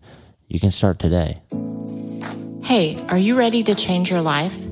you 0.49 0.59
can 0.59 0.71
start 0.71 0.99
today. 0.99 1.43
Hey, 2.65 2.97
are 3.11 3.19
you 3.19 3.37
ready 3.37 3.63
to 3.65 3.75
change 3.75 4.11
your 4.11 4.23
life? 4.23 4.72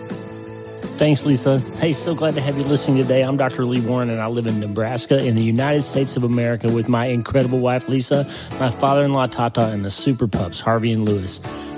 Thanks, 1.01 1.25
Lisa. 1.25 1.57
Hey, 1.79 1.93
so 1.93 2.13
glad 2.13 2.35
to 2.35 2.41
have 2.41 2.59
you 2.59 2.63
listening 2.63 3.01
today. 3.01 3.23
I'm 3.23 3.35
Dr. 3.35 3.65
Lee 3.65 3.81
Warren, 3.81 4.11
and 4.11 4.21
I 4.21 4.27
live 4.27 4.45
in 4.45 4.59
Nebraska 4.59 5.17
in 5.25 5.33
the 5.33 5.41
United 5.41 5.81
States 5.81 6.15
of 6.15 6.23
America 6.23 6.71
with 6.71 6.87
my 6.87 7.07
incredible 7.07 7.57
wife, 7.57 7.89
Lisa, 7.89 8.23
my 8.59 8.69
father 8.69 9.03
in 9.03 9.11
law, 9.11 9.25
Tata, 9.25 9.71
and 9.71 9.83
the 9.83 9.89
super 9.89 10.27
pups, 10.27 10.59
Harvey 10.59 10.91
and 10.91 11.09
Lewis. 11.09 11.41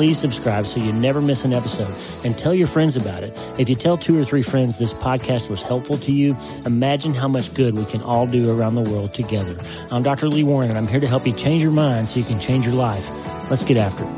please 0.00 0.18
subscribe 0.18 0.66
so 0.66 0.80
you 0.80 0.94
never 0.94 1.20
miss 1.20 1.44
an 1.44 1.52
episode 1.52 1.94
and 2.24 2.38
tell 2.38 2.54
your 2.54 2.66
friends 2.66 2.96
about 2.96 3.22
it. 3.22 3.36
If 3.58 3.68
you 3.68 3.74
tell 3.76 3.98
two 3.98 4.18
or 4.18 4.24
three 4.24 4.40
friends 4.40 4.78
this 4.78 4.94
podcast 4.94 5.50
was 5.50 5.60
helpful 5.60 5.98
to 5.98 6.10
you, 6.10 6.34
imagine 6.64 7.12
how 7.12 7.28
much 7.28 7.52
good 7.52 7.76
we 7.76 7.84
can 7.84 8.00
all 8.00 8.26
do 8.26 8.48
around 8.50 8.76
the 8.76 8.90
world 8.90 9.12
together. 9.12 9.58
I'm 9.90 10.02
Dr. 10.02 10.30
Lee 10.30 10.42
Warren 10.42 10.70
and 10.70 10.78
I'm 10.78 10.86
here 10.86 11.00
to 11.00 11.06
help 11.06 11.26
you 11.26 11.34
change 11.34 11.60
your 11.62 11.70
mind 11.70 12.08
so 12.08 12.18
you 12.18 12.24
can 12.24 12.40
change 12.40 12.64
your 12.64 12.76
life. 12.76 13.10
Let's 13.50 13.62
get 13.62 13.76
after 13.76 14.04
it. 14.04 14.10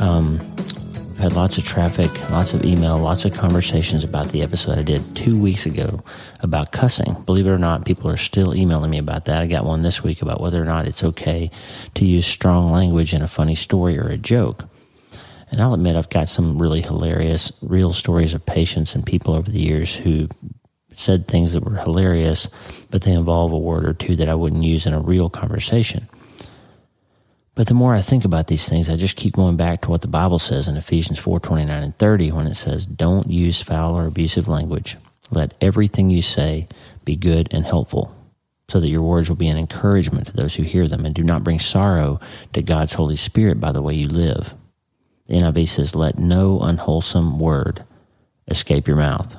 Um, 0.00 0.40
had 1.18 1.32
lots 1.32 1.58
of 1.58 1.64
traffic, 1.64 2.10
lots 2.30 2.54
of 2.54 2.64
email, 2.64 2.96
lots 2.96 3.24
of 3.24 3.34
conversations 3.34 4.04
about 4.04 4.28
the 4.28 4.42
episode 4.42 4.78
I 4.78 4.84
did 4.84 5.02
two 5.16 5.36
weeks 5.36 5.66
ago 5.66 6.04
about 6.40 6.70
cussing. 6.70 7.14
Believe 7.26 7.48
it 7.48 7.50
or 7.50 7.58
not, 7.58 7.84
people 7.84 8.08
are 8.08 8.16
still 8.16 8.54
emailing 8.54 8.90
me 8.90 8.98
about 8.98 9.24
that. 9.24 9.42
I 9.42 9.48
got 9.48 9.64
one 9.64 9.82
this 9.82 10.04
week 10.04 10.22
about 10.22 10.40
whether 10.40 10.62
or 10.62 10.64
not 10.64 10.86
it's 10.86 11.02
okay 11.02 11.50
to 11.94 12.06
use 12.06 12.24
strong 12.24 12.70
language 12.70 13.12
in 13.12 13.22
a 13.22 13.28
funny 13.28 13.56
story 13.56 13.98
or 13.98 14.08
a 14.08 14.16
joke. 14.16 14.64
And 15.50 15.60
I'll 15.60 15.74
admit, 15.74 15.96
I've 15.96 16.08
got 16.08 16.28
some 16.28 16.60
really 16.62 16.82
hilarious, 16.82 17.50
real 17.62 17.92
stories 17.92 18.32
of 18.32 18.46
patients 18.46 18.94
and 18.94 19.04
people 19.04 19.34
over 19.34 19.50
the 19.50 19.60
years 19.60 19.96
who 19.96 20.28
said 20.92 21.26
things 21.26 21.52
that 21.52 21.64
were 21.64 21.78
hilarious, 21.78 22.48
but 22.90 23.02
they 23.02 23.12
involve 23.12 23.50
a 23.52 23.58
word 23.58 23.86
or 23.86 23.94
two 23.94 24.14
that 24.16 24.28
I 24.28 24.34
wouldn't 24.34 24.62
use 24.62 24.86
in 24.86 24.94
a 24.94 25.00
real 25.00 25.30
conversation. 25.30 26.08
But 27.58 27.66
the 27.66 27.74
more 27.74 27.92
I 27.92 28.02
think 28.02 28.24
about 28.24 28.46
these 28.46 28.68
things, 28.68 28.88
I 28.88 28.94
just 28.94 29.16
keep 29.16 29.34
going 29.34 29.56
back 29.56 29.80
to 29.80 29.90
what 29.90 30.02
the 30.02 30.06
Bible 30.06 30.38
says 30.38 30.68
in 30.68 30.76
Ephesians 30.76 31.18
4 31.18 31.40
29 31.40 31.82
and 31.82 31.98
30 31.98 32.30
when 32.30 32.46
it 32.46 32.54
says, 32.54 32.86
Don't 32.86 33.28
use 33.28 33.60
foul 33.60 33.98
or 33.98 34.06
abusive 34.06 34.46
language. 34.46 34.96
Let 35.32 35.54
everything 35.60 36.08
you 36.08 36.22
say 36.22 36.68
be 37.04 37.16
good 37.16 37.48
and 37.50 37.66
helpful, 37.66 38.14
so 38.68 38.78
that 38.78 38.88
your 38.88 39.02
words 39.02 39.28
will 39.28 39.34
be 39.34 39.48
an 39.48 39.58
encouragement 39.58 40.28
to 40.28 40.32
those 40.34 40.54
who 40.54 40.62
hear 40.62 40.86
them, 40.86 41.04
and 41.04 41.12
do 41.12 41.24
not 41.24 41.42
bring 41.42 41.58
sorrow 41.58 42.20
to 42.52 42.62
God's 42.62 42.92
Holy 42.92 43.16
Spirit 43.16 43.58
by 43.58 43.72
the 43.72 43.82
way 43.82 43.94
you 43.94 44.06
live. 44.06 44.54
The 45.26 45.34
NIV 45.34 45.68
says, 45.68 45.96
Let 45.96 46.16
no 46.16 46.60
unwholesome 46.60 47.40
word 47.40 47.82
escape 48.46 48.86
your 48.86 48.98
mouth. 48.98 49.34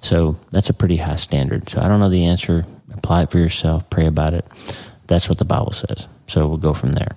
So 0.00 0.40
that's 0.50 0.70
a 0.70 0.74
pretty 0.74 0.96
high 0.96 1.14
standard. 1.14 1.68
So 1.68 1.82
I 1.82 1.86
don't 1.86 2.00
know 2.00 2.10
the 2.10 2.24
answer. 2.24 2.64
Apply 2.92 3.22
it 3.22 3.30
for 3.30 3.38
yourself, 3.38 3.88
pray 3.90 4.06
about 4.06 4.34
it. 4.34 4.44
That's 5.12 5.28
what 5.28 5.36
the 5.36 5.44
Bible 5.44 5.72
says. 5.72 6.08
So 6.26 6.48
we'll 6.48 6.56
go 6.56 6.72
from 6.72 6.92
there. 6.92 7.16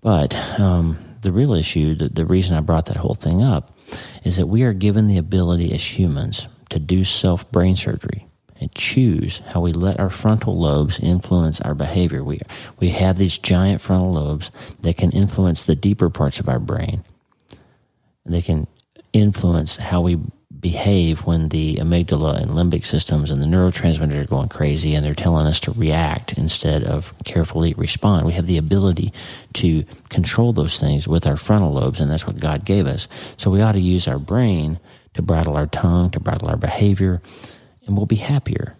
But 0.00 0.32
um, 0.60 0.96
the 1.22 1.32
real 1.32 1.52
issue, 1.52 1.96
the, 1.96 2.08
the 2.08 2.24
reason 2.24 2.56
I 2.56 2.60
brought 2.60 2.86
that 2.86 2.98
whole 2.98 3.16
thing 3.16 3.42
up, 3.42 3.76
is 4.22 4.36
that 4.36 4.46
we 4.46 4.62
are 4.62 4.72
given 4.72 5.08
the 5.08 5.18
ability 5.18 5.72
as 5.72 5.98
humans 5.98 6.46
to 6.68 6.78
do 6.78 7.02
self 7.02 7.50
brain 7.50 7.74
surgery 7.74 8.28
and 8.60 8.72
choose 8.76 9.38
how 9.48 9.60
we 9.60 9.72
let 9.72 9.98
our 9.98 10.08
frontal 10.08 10.56
lobes 10.56 11.00
influence 11.00 11.60
our 11.62 11.74
behavior. 11.74 12.22
We, 12.22 12.40
we 12.78 12.90
have 12.90 13.18
these 13.18 13.38
giant 13.38 13.80
frontal 13.80 14.12
lobes 14.12 14.52
that 14.82 14.96
can 14.96 15.10
influence 15.10 15.66
the 15.66 15.74
deeper 15.74 16.10
parts 16.10 16.38
of 16.38 16.48
our 16.48 16.60
brain. 16.60 17.02
They 18.24 18.40
can 18.40 18.68
influence 19.12 19.78
how 19.78 20.02
we 20.02 20.20
behave 20.64 21.26
when 21.26 21.50
the 21.50 21.74
amygdala 21.74 22.40
and 22.40 22.52
limbic 22.52 22.86
systems 22.86 23.30
and 23.30 23.42
the 23.42 23.46
neurotransmitters 23.46 24.22
are 24.22 24.24
going 24.24 24.48
crazy 24.48 24.94
and 24.94 25.04
they're 25.04 25.14
telling 25.14 25.46
us 25.46 25.60
to 25.60 25.70
react 25.72 26.32
instead 26.38 26.82
of 26.82 27.12
carefully 27.24 27.74
respond. 27.74 28.24
We 28.24 28.32
have 28.32 28.46
the 28.46 28.56
ability 28.56 29.12
to 29.52 29.84
control 30.08 30.54
those 30.54 30.80
things 30.80 31.06
with 31.06 31.26
our 31.26 31.36
frontal 31.36 31.74
lobes, 31.74 32.00
and 32.00 32.10
that's 32.10 32.26
what 32.26 32.40
God 32.40 32.64
gave 32.64 32.86
us. 32.86 33.08
So 33.36 33.50
we 33.50 33.60
ought 33.60 33.72
to 33.72 33.78
use 33.78 34.08
our 34.08 34.18
brain 34.18 34.80
to 35.12 35.20
bridle 35.20 35.54
our 35.54 35.66
tongue, 35.66 36.08
to 36.12 36.18
bridle 36.18 36.48
our 36.48 36.56
behavior, 36.56 37.20
and 37.84 37.94
we'll 37.94 38.06
be 38.06 38.16
happier. 38.16 38.74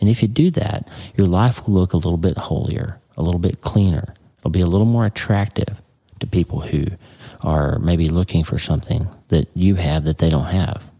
And 0.00 0.10
if 0.10 0.20
you 0.20 0.28
do 0.28 0.50
that, 0.50 0.90
your 1.16 1.26
life 1.26 1.66
will 1.66 1.72
look 1.72 1.94
a 1.94 1.96
little 1.96 2.18
bit 2.18 2.36
holier, 2.36 3.00
a 3.16 3.22
little 3.22 3.40
bit 3.40 3.62
cleaner. 3.62 4.12
It'll 4.40 4.50
be 4.50 4.60
a 4.60 4.66
little 4.66 4.86
more 4.86 5.06
attractive 5.06 5.80
to 6.20 6.26
people 6.26 6.60
who 6.60 6.84
are 7.40 7.78
maybe 7.78 8.10
looking 8.10 8.44
for 8.44 8.58
something 8.58 9.08
that 9.28 9.48
you 9.54 9.76
have 9.76 10.04
that 10.04 10.18
they 10.18 10.28
don't 10.28 10.52
have. 10.52 10.90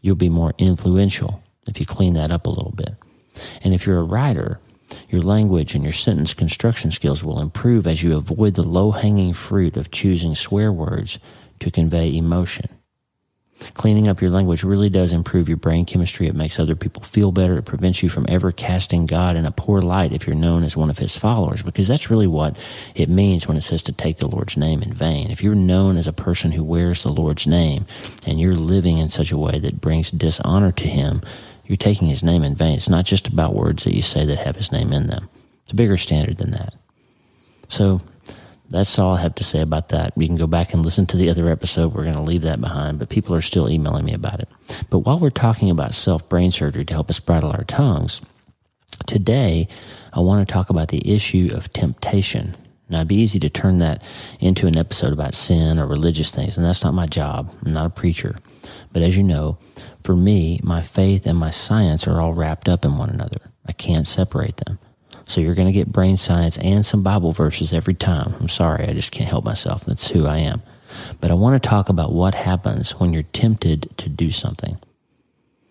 You'll 0.00 0.16
be 0.16 0.28
more 0.28 0.54
influential 0.58 1.42
if 1.66 1.80
you 1.80 1.86
clean 1.86 2.14
that 2.14 2.30
up 2.30 2.46
a 2.46 2.50
little 2.50 2.72
bit. 2.72 2.94
And 3.62 3.74
if 3.74 3.86
you're 3.86 3.98
a 3.98 4.04
writer, 4.04 4.60
your 5.10 5.22
language 5.22 5.74
and 5.74 5.84
your 5.84 5.92
sentence 5.92 6.34
construction 6.34 6.90
skills 6.90 7.22
will 7.22 7.40
improve 7.40 7.86
as 7.86 8.02
you 8.02 8.16
avoid 8.16 8.54
the 8.54 8.62
low 8.62 8.90
hanging 8.92 9.34
fruit 9.34 9.76
of 9.76 9.90
choosing 9.90 10.34
swear 10.34 10.72
words 10.72 11.18
to 11.60 11.70
convey 11.70 12.16
emotion. 12.16 12.77
Cleaning 13.74 14.06
up 14.06 14.20
your 14.20 14.30
language 14.30 14.62
really 14.62 14.88
does 14.88 15.12
improve 15.12 15.48
your 15.48 15.56
brain 15.56 15.84
chemistry. 15.84 16.26
It 16.28 16.34
makes 16.34 16.58
other 16.58 16.76
people 16.76 17.02
feel 17.02 17.32
better. 17.32 17.58
It 17.58 17.64
prevents 17.64 18.02
you 18.02 18.08
from 18.08 18.26
ever 18.28 18.52
casting 18.52 19.04
God 19.06 19.36
in 19.36 19.46
a 19.46 19.50
poor 19.50 19.80
light 19.80 20.12
if 20.12 20.26
you're 20.26 20.36
known 20.36 20.62
as 20.62 20.76
one 20.76 20.90
of 20.90 20.98
his 20.98 21.16
followers, 21.16 21.62
because 21.62 21.88
that's 21.88 22.10
really 22.10 22.26
what 22.26 22.56
it 22.94 23.08
means 23.08 23.48
when 23.48 23.56
it 23.56 23.62
says 23.62 23.82
to 23.84 23.92
take 23.92 24.18
the 24.18 24.28
Lord's 24.28 24.56
name 24.56 24.82
in 24.82 24.92
vain. 24.92 25.30
If 25.30 25.42
you're 25.42 25.56
known 25.56 25.96
as 25.96 26.06
a 26.06 26.12
person 26.12 26.52
who 26.52 26.62
wears 26.62 27.02
the 27.02 27.12
Lord's 27.12 27.46
name 27.46 27.86
and 28.26 28.38
you're 28.38 28.54
living 28.54 28.98
in 28.98 29.08
such 29.08 29.32
a 29.32 29.38
way 29.38 29.58
that 29.58 29.80
brings 29.80 30.10
dishonor 30.10 30.70
to 30.72 30.88
him, 30.88 31.22
you're 31.66 31.76
taking 31.76 32.08
his 32.08 32.22
name 32.22 32.44
in 32.44 32.54
vain. 32.54 32.76
It's 32.76 32.88
not 32.88 33.04
just 33.04 33.26
about 33.28 33.54
words 33.54 33.84
that 33.84 33.94
you 33.94 34.02
say 34.02 34.24
that 34.24 34.38
have 34.38 34.56
his 34.56 34.72
name 34.72 34.92
in 34.92 35.08
them. 35.08 35.28
It's 35.64 35.72
a 35.72 35.76
bigger 35.76 35.96
standard 35.96 36.38
than 36.38 36.52
that. 36.52 36.74
So 37.68 38.00
that's 38.70 38.98
all 38.98 39.16
I 39.16 39.20
have 39.20 39.34
to 39.36 39.44
say 39.44 39.60
about 39.60 39.88
that. 39.88 40.12
You 40.16 40.26
can 40.26 40.36
go 40.36 40.46
back 40.46 40.74
and 40.74 40.84
listen 40.84 41.06
to 41.06 41.16
the 41.16 41.30
other 41.30 41.48
episode. 41.50 41.94
We're 41.94 42.04
going 42.04 42.14
to 42.16 42.22
leave 42.22 42.42
that 42.42 42.60
behind, 42.60 42.98
but 42.98 43.08
people 43.08 43.34
are 43.34 43.40
still 43.40 43.70
emailing 43.70 44.04
me 44.04 44.12
about 44.12 44.40
it. 44.40 44.48
But 44.90 45.00
while 45.00 45.18
we're 45.18 45.30
talking 45.30 45.70
about 45.70 45.94
self 45.94 46.28
brain 46.28 46.50
surgery 46.50 46.84
to 46.84 46.94
help 46.94 47.08
us 47.08 47.20
bridle 47.20 47.50
our 47.50 47.64
tongues, 47.64 48.20
today 49.06 49.68
I 50.12 50.20
want 50.20 50.46
to 50.46 50.52
talk 50.52 50.68
about 50.68 50.88
the 50.88 51.10
issue 51.10 51.50
of 51.54 51.72
temptation. 51.72 52.56
Now, 52.90 52.98
it'd 52.98 53.08
be 53.08 53.16
easy 53.16 53.38
to 53.40 53.50
turn 53.50 53.78
that 53.78 54.02
into 54.40 54.66
an 54.66 54.76
episode 54.76 55.12
about 55.12 55.34
sin 55.34 55.78
or 55.78 55.86
religious 55.86 56.30
things, 56.30 56.56
and 56.56 56.64
that's 56.66 56.82
not 56.82 56.94
my 56.94 57.06
job. 57.06 57.54
I'm 57.64 57.72
not 57.72 57.86
a 57.86 57.90
preacher. 57.90 58.36
But 58.92 59.02
as 59.02 59.16
you 59.16 59.22
know, 59.22 59.58
for 60.04 60.16
me, 60.16 60.58
my 60.62 60.80
faith 60.80 61.26
and 61.26 61.36
my 61.36 61.50
science 61.50 62.06
are 62.06 62.18
all 62.20 62.32
wrapped 62.32 62.68
up 62.68 62.86
in 62.86 62.96
one 62.96 63.10
another. 63.10 63.52
I 63.66 63.72
can't 63.72 64.06
separate 64.06 64.56
them. 64.58 64.78
So 65.28 65.42
you're 65.42 65.54
going 65.54 65.68
to 65.68 65.72
get 65.72 65.92
brain 65.92 66.16
science 66.16 66.56
and 66.58 66.84
some 66.84 67.02
Bible 67.02 67.32
verses 67.32 67.72
every 67.72 67.94
time. 67.94 68.34
I'm 68.40 68.48
sorry, 68.48 68.88
I 68.88 68.94
just 68.94 69.12
can't 69.12 69.30
help 69.30 69.44
myself. 69.44 69.84
That's 69.84 70.08
who 70.08 70.26
I 70.26 70.38
am. 70.38 70.62
But 71.20 71.30
I 71.30 71.34
want 71.34 71.62
to 71.62 71.68
talk 71.68 71.90
about 71.90 72.12
what 72.12 72.34
happens 72.34 72.92
when 72.98 73.12
you're 73.12 73.24
tempted 73.24 73.96
to 73.98 74.08
do 74.08 74.30
something. 74.30 74.78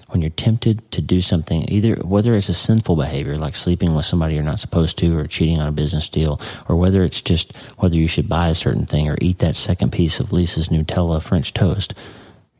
When 0.09 0.21
you're 0.21 0.29
tempted 0.29 0.89
to 0.91 1.01
do 1.01 1.21
something, 1.21 1.65
either 1.69 1.95
whether 1.95 2.35
it's 2.35 2.49
a 2.49 2.53
sinful 2.53 2.95
behavior 2.95 3.35
like 3.35 3.55
sleeping 3.55 3.93
with 3.93 4.05
somebody 4.05 4.35
you're 4.35 4.43
not 4.43 4.59
supposed 4.59 4.97
to, 4.99 5.17
or 5.17 5.27
cheating 5.27 5.59
on 5.59 5.67
a 5.67 5.71
business 5.73 6.07
deal, 6.07 6.39
or 6.69 6.77
whether 6.77 7.03
it's 7.03 7.21
just 7.21 7.53
whether 7.77 7.95
you 7.95 8.07
should 8.07 8.29
buy 8.29 8.47
a 8.47 8.55
certain 8.55 8.85
thing 8.85 9.09
or 9.09 9.17
eat 9.19 9.39
that 9.39 9.55
second 9.55 9.91
piece 9.91 10.19
of 10.19 10.31
Lisa's 10.31 10.69
Nutella 10.69 11.21
French 11.21 11.51
toast 11.51 11.93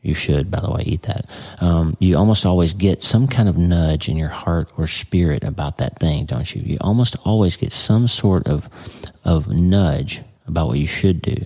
you 0.02 0.14
should, 0.14 0.50
by 0.50 0.60
the 0.60 0.70
way, 0.70 0.82
eat 0.86 1.02
that. 1.02 1.26
Um, 1.60 1.96
you 1.98 2.16
almost 2.16 2.46
always 2.46 2.72
get 2.72 3.02
some 3.02 3.26
kind 3.26 3.48
of 3.48 3.56
nudge 3.56 4.08
in 4.08 4.16
your 4.16 4.28
heart 4.28 4.70
or 4.76 4.86
spirit 4.86 5.44
about 5.44 5.78
that 5.78 5.98
thing, 5.98 6.24
don't 6.24 6.54
you? 6.54 6.62
You 6.62 6.78
almost 6.80 7.16
always 7.24 7.56
get 7.56 7.72
some 7.72 8.08
sort 8.08 8.46
of 8.46 8.68
of 9.24 9.48
nudge 9.48 10.22
about 10.46 10.68
what 10.68 10.78
you 10.78 10.86
should 10.86 11.20
do 11.20 11.36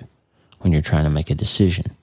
when 0.60 0.72
you're 0.72 0.82
trying 0.82 1.04
to 1.04 1.10
make 1.10 1.30
a 1.30 1.34
decision. 1.34 1.96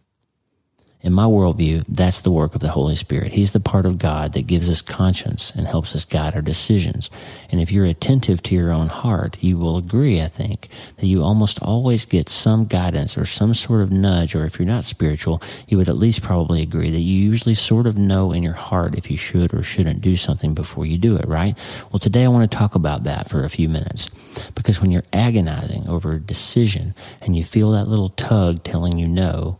In 1.01 1.13
my 1.13 1.23
worldview, 1.23 1.85
that's 1.87 2.19
the 2.19 2.31
work 2.31 2.55
of 2.55 2.59
the 2.59 2.71
Holy 2.71 2.97
Spirit. 2.97 3.31
He's 3.31 3.53
the 3.53 3.61
part 3.61 3.85
of 3.85 3.97
God 3.97 4.33
that 4.33 4.47
gives 4.47 4.69
us 4.69 4.81
conscience 4.81 5.49
and 5.55 5.65
helps 5.65 5.95
us 5.95 6.03
guide 6.03 6.35
our 6.35 6.41
decisions. 6.41 7.09
And 7.49 7.61
if 7.61 7.71
you're 7.71 7.85
attentive 7.85 8.43
to 8.43 8.55
your 8.55 8.73
own 8.73 8.87
heart, 8.87 9.37
you 9.39 9.57
will 9.57 9.77
agree, 9.77 10.21
I 10.21 10.27
think, 10.27 10.67
that 10.97 11.07
you 11.07 11.23
almost 11.23 11.63
always 11.63 12.03
get 12.03 12.27
some 12.27 12.65
guidance 12.65 13.17
or 13.17 13.23
some 13.23 13.53
sort 13.53 13.79
of 13.79 13.93
nudge, 13.93 14.35
or 14.35 14.43
if 14.43 14.59
you're 14.59 14.67
not 14.67 14.83
spiritual, 14.83 15.41
you 15.69 15.77
would 15.77 15.87
at 15.87 15.97
least 15.97 16.21
probably 16.21 16.61
agree 16.61 16.91
that 16.91 16.99
you 16.99 17.17
usually 17.17 17.55
sort 17.55 17.87
of 17.87 17.97
know 17.97 18.33
in 18.33 18.43
your 18.43 18.51
heart 18.51 18.97
if 18.97 19.09
you 19.09 19.15
should 19.15 19.53
or 19.53 19.63
shouldn't 19.63 20.01
do 20.01 20.17
something 20.17 20.53
before 20.53 20.85
you 20.85 20.97
do 20.97 21.15
it, 21.15 21.25
right? 21.29 21.57
Well, 21.93 21.99
today 21.99 22.25
I 22.25 22.27
want 22.27 22.51
to 22.51 22.57
talk 22.57 22.75
about 22.75 23.05
that 23.05 23.29
for 23.29 23.45
a 23.45 23.49
few 23.49 23.69
minutes. 23.69 24.09
Because 24.53 24.81
when 24.81 24.91
you're 24.91 25.03
agonizing 25.13 25.87
over 25.87 26.11
a 26.11 26.19
decision 26.19 26.93
and 27.21 27.37
you 27.37 27.45
feel 27.45 27.71
that 27.71 27.87
little 27.87 28.09
tug 28.09 28.65
telling 28.65 28.99
you 28.99 29.07
no, 29.07 29.58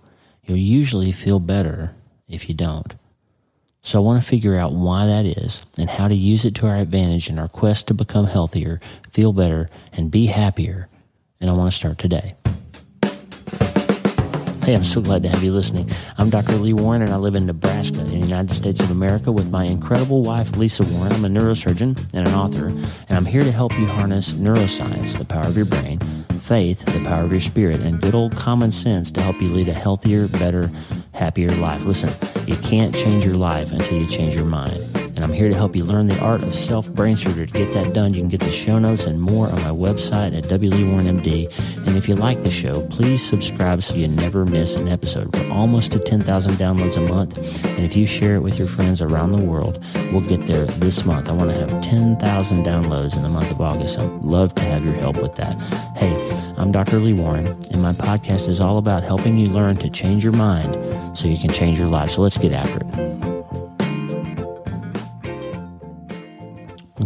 You'll 0.50 0.58
usually 0.58 1.12
feel 1.12 1.40
better 1.40 1.94
if 2.28 2.50
you 2.50 2.56
don't. 2.56 2.96
So 3.84 4.00
I 4.00 4.02
want 4.02 4.24
to 4.24 4.28
figure 4.28 4.58
out 4.58 4.74
why 4.74 5.06
that 5.06 5.24
is 5.24 5.64
and 5.78 5.88
how 5.88 6.08
to 6.08 6.16
use 6.16 6.44
it 6.44 6.56
to 6.56 6.68
our 6.68 6.78
advantage 6.78 7.30
in 7.30 7.38
our 7.38 7.48
quest 7.48 7.86
to 7.88 7.94
become 7.94 8.26
healthier, 8.26 8.82
feel 9.12 9.32
better, 9.32 9.70
and 9.94 10.10
be 10.10 10.26
happier. 10.26 10.88
And 11.40 11.52
I 11.52 11.54
want 11.54 11.72
to 11.72 11.78
start 11.78 12.00
today. 12.00 12.34
Hey, 14.64 14.74
I'm 14.74 14.84
so 14.84 15.02
glad 15.02 15.22
to 15.22 15.30
have 15.30 15.44
you 15.44 15.54
listening. 15.54 15.88
I'm 16.18 16.32
Dr. 16.32 16.54
Lee 16.54 16.74
Warren, 16.74 17.04
and 17.04 17.12
I 17.12 17.18
live 17.18 17.36
in 17.36 17.46
Nebraska, 17.46 18.02
in 18.02 18.08
the 18.08 18.18
United 18.18 18.52
States 18.52 18.80
of 18.80 18.90
America, 18.90 19.32
with 19.32 19.52
my 19.52 19.66
incredible 19.66 20.24
wife, 20.24 20.58
Lisa 20.58 20.84
Warren. 20.84 21.14
I'm 21.14 21.26
a 21.26 21.30
neurosurgeon 21.30 22.12
and 22.16 22.28
an 22.28 22.34
author, 22.34 22.70
and 22.70 23.12
I'm 23.12 23.26
here 23.26 23.44
to 23.44 23.52
help 23.52 23.78
you 23.78 23.86
harness 23.86 24.34
neuroscience, 24.34 25.16
the 25.16 25.26
power 25.26 25.46
of 25.46 25.56
your 25.56 25.68
brain, 25.68 26.00
faith, 26.50 26.84
the 26.86 27.04
power 27.06 27.26
of 27.26 27.32
your 27.32 27.40
spirit, 27.40 27.80
and 27.82 28.02
good 28.02 28.16
old 28.16 28.36
common 28.36 28.72
sense 28.72 29.12
to 29.12 29.22
help 29.22 29.40
you 29.40 29.48
lead 29.50 29.68
a 29.68 29.74
healthier, 29.74 30.28
better, 30.28 30.72
happier 31.14 31.52
life. 31.58 31.86
Listen, 31.86 32.10
you 32.48 32.58
can't 32.58 32.94
change 32.96 33.24
your 33.24 33.36
life 33.36 33.72
until 33.72 34.00
you 34.00 34.08
change 34.08 34.34
your 34.34 34.46
mind 34.46 34.99
and 35.20 35.30
I'm 35.30 35.38
here 35.38 35.50
to 35.50 35.56
help 35.56 35.76
you 35.76 35.84
learn 35.84 36.08
the 36.08 36.18
art 36.22 36.44
of 36.44 36.56
self 36.56 36.90
brain 36.90 37.18
surgery. 37.18 37.46
To 37.46 37.52
get 37.52 37.74
that 37.74 37.94
done, 37.94 38.14
you 38.14 38.22
can 38.22 38.30
get 38.30 38.40
the 38.40 38.52
show 38.52 38.80
notes 38.80 39.06
and 39.06 39.22
more 39.22 39.48
on 39.48 39.56
my 39.56 39.70
website 39.70 40.38
at 40.38 40.46
WLeeWarrenMD. 40.46 41.88
And 41.88 41.98
if 41.98 42.08
you 42.08 42.16
like 42.16 42.42
the 42.42 42.50
show, 42.50 42.88
please 42.88 43.22
subscribe 43.22 43.84
so 43.84 43.96
you 43.96 44.08
never 44.08 44.46
miss 44.46 44.78
an 44.78 44.88
episode. 44.88 45.36
We're 45.36 45.52
almost 45.52 45.92
to 45.92 46.00
10,000 46.00 46.54
downloads 46.54 46.96
a 46.96 47.02
month, 47.02 47.38
and 47.66 47.86
if 47.86 47.98
you 47.98 48.06
share 48.06 48.36
it 48.36 48.40
with 48.40 48.58
your 48.58 48.70
friends 48.70 49.02
around 49.02 49.34
the 49.34 49.44
world, 49.44 49.84
we'll 50.14 50.22
get 50.22 50.48
there 50.48 50.66
this 50.66 51.04
month. 51.06 51.28
I 51.28 51.34
want 51.34 51.50
to 51.50 51.56
have 51.58 51.82
10,000 51.82 52.66
downloads 52.66 53.18
in 53.18 53.22
the 53.22 53.30
month 53.30 53.52
of 53.52 53.60
August. 53.60 54.00
I'd 54.00 54.10
love 54.24 54.56
to 54.56 54.62
have 54.62 54.86
your 54.86 54.96
help 54.96 55.22
with 55.22 55.36
that. 55.36 55.54
Hey, 55.98 56.16
I'm 56.58 56.72
Dr. 56.72 56.98
Lee 57.00 57.12
Warren, 57.12 57.48
and 57.72 57.82
my 57.82 57.92
podcast 57.92 58.48
is 58.48 58.62
all 58.62 58.78
about 58.78 59.04
helping 59.04 59.38
you 59.38 59.50
learn 59.50 59.76
to 59.78 59.90
change 59.90 60.24
your 60.24 60.34
mind 60.34 61.18
so 61.18 61.28
you 61.28 61.38
can 61.38 61.50
change 61.50 61.78
your 61.78 61.90
life. 61.90 62.12
So 62.12 62.22
let's 62.22 62.38
get 62.38 62.54
after 62.54 62.80
it. 62.86 63.39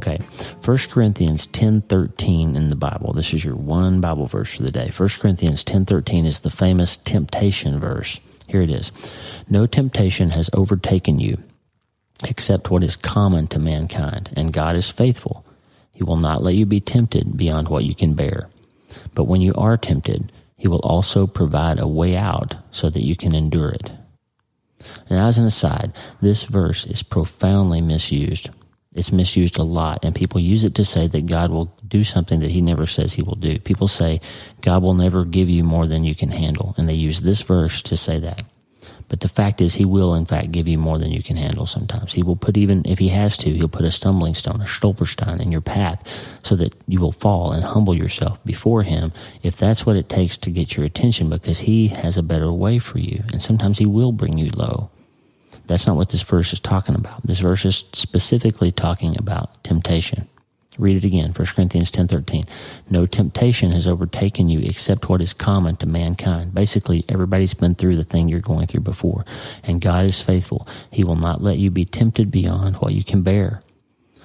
Okay, 0.04 0.18
1 0.66 0.78
Corinthians 0.90 1.48
10.13 1.48 2.58
in 2.58 2.68
the 2.68 2.76
Bible. 2.76 3.14
This 3.14 3.34
is 3.34 3.46
your 3.46 3.56
one 3.56 4.02
Bible 4.02 4.28
verse 4.28 4.54
for 4.54 4.64
the 4.64 4.72
day. 4.72 4.92
1 4.92 5.10
Corinthians 5.18 5.64
10.13 5.64 6.26
is 6.26 6.42
the 6.42 6.50
famous 6.50 6.98
temptation 6.98 7.80
verse. 7.80 8.20
Here 8.50 8.62
it 8.62 8.70
is. 8.70 8.92
No 9.50 9.66
temptation 9.66 10.32
has 10.32 10.50
overtaken 10.52 11.22
you 11.22 11.42
except 12.28 12.70
what 12.70 12.84
is 12.84 12.98
common 12.98 13.48
to 13.48 13.60
mankind, 13.60 14.30
and 14.36 14.52
God 14.52 14.76
is 14.76 14.90
faithful. 14.90 15.46
He 15.94 16.04
will 16.04 16.18
not 16.18 16.44
let 16.44 16.56
you 16.56 16.66
be 16.66 16.82
tempted 16.82 17.38
beyond 17.38 17.70
what 17.70 17.86
you 17.86 17.96
can 17.96 18.14
bear. 18.14 18.50
But 19.16 19.26
when 19.26 19.40
you 19.40 19.54
are 19.56 19.78
tempted, 19.78 20.34
He 20.58 20.68
will 20.68 20.80
also 20.80 21.28
provide 21.28 21.80
a 21.80 21.88
way 21.88 22.18
out 22.18 22.56
so 22.72 22.90
that 22.90 23.06
you 23.06 23.16
can 23.16 23.34
endure 23.34 23.70
it. 23.70 23.90
And 25.10 25.18
as 25.18 25.38
an 25.38 25.46
aside, 25.46 25.94
this 26.22 26.44
verse 26.44 26.86
is 26.86 27.04
profoundly 27.04 27.80
misused. 27.80 28.50
It's 28.96 29.12
misused 29.12 29.58
a 29.58 29.64
lot, 29.64 30.06
and 30.06 30.14
people 30.14 30.40
use 30.40 30.64
it 30.64 30.76
to 30.76 30.86
say 30.86 31.08
that 31.08 31.26
God 31.26 31.52
will 31.52 31.76
do 31.88 32.04
something 32.04 32.40
that 32.42 32.52
He 32.52 32.62
never 32.62 32.86
says 32.86 33.14
He 33.14 33.24
will 33.24 33.36
do. 33.36 33.60
People 33.60 33.88
say, 33.88 34.22
God 34.62 34.84
will 34.84 34.94
never 34.94 35.26
give 35.26 35.50
you 35.50 35.64
more 35.64 35.88
than 35.88 36.04
you 36.04 36.16
can 36.16 36.32
handle, 36.32 36.76
and 36.78 36.88
they 36.88 36.94
use 36.94 37.22
this 37.22 37.42
verse 37.42 37.82
to 37.84 37.98
say 37.98 38.20
that. 38.20 38.44
But 39.10 39.20
the 39.20 39.28
fact 39.28 39.62
is, 39.62 39.76
He 39.76 39.86
will, 39.86 40.16
in 40.16 40.26
fact, 40.26 40.52
give 40.52 40.68
you 40.68 40.80
more 40.80 40.98
than 40.98 41.12
you 41.12 41.22
can 41.22 41.36
handle 41.36 41.68
sometimes. 41.68 42.14
He 42.14 42.24
will 42.24 42.36
put, 42.36 42.58
even 42.58 42.82
if 42.86 43.00
He 43.00 43.10
has 43.10 43.38
to, 43.38 43.50
He'll 43.52 43.68
put 43.68 43.86
a 43.86 43.92
stumbling 43.92 44.34
stone, 44.34 44.62
a 44.62 44.66
stolperstein 44.66 45.40
in 45.40 45.52
your 45.52 45.62
path 45.62 46.40
so 46.44 46.56
that 46.56 46.74
you 46.88 47.00
will 47.00 47.12
fall 47.12 47.52
and 47.52 47.64
humble 47.64 47.96
yourself 47.96 48.44
before 48.44 48.84
Him 48.84 49.14
if 49.44 49.56
that's 49.56 49.86
what 49.86 49.98
it 49.98 50.10
takes 50.10 50.38
to 50.40 50.50
get 50.50 50.76
your 50.76 50.86
attention 50.86 51.30
because 51.30 51.60
He 51.60 51.90
has 51.90 52.18
a 52.18 52.24
better 52.24 52.52
way 52.52 52.80
for 52.80 53.00
you. 53.00 53.24
And 53.32 53.42
sometimes 53.42 53.78
He 53.78 53.86
will 53.86 54.12
bring 54.12 54.38
you 54.38 54.50
low. 54.56 54.90
That's 55.68 55.88
not 55.88 55.96
what 55.96 56.10
this 56.10 56.22
verse 56.22 56.54
is 56.54 56.60
talking 56.60 56.96
about. 56.96 57.26
This 57.26 57.40
verse 57.40 57.66
is 57.66 57.86
specifically 57.94 58.72
talking 58.72 59.18
about 59.18 59.64
temptation. 59.64 60.28
Read 60.78 60.98
it 60.98 61.04
again, 61.04 61.34
1 61.34 61.56
Corinthians 61.56 61.92
10:13. 61.92 62.44
No 62.90 63.06
temptation 63.06 63.72
has 63.72 63.88
overtaken 63.88 64.50
you 64.50 64.60
except 64.60 65.08
what 65.08 65.22
is 65.22 65.34
common 65.34 65.76
to 65.78 65.86
mankind. 65.86 66.54
Basically, 66.54 67.06
everybody's 67.08 67.54
been 67.54 67.76
through 67.76 67.96
the 67.96 68.04
thing 68.04 68.28
you're 68.28 68.40
going 68.40 68.68
through 68.68 68.82
before, 68.82 69.24
and 69.64 69.82
God 69.82 70.06
is 70.06 70.20
faithful. 70.20 70.68
He 70.90 71.04
will 71.04 71.16
not 71.16 71.44
let 71.44 71.60
you 71.60 71.70
be 71.70 71.86
tempted 71.86 72.32
beyond 72.32 72.78
what 72.78 72.94
you 72.94 73.04
can 73.04 73.22
bear. 73.22 73.62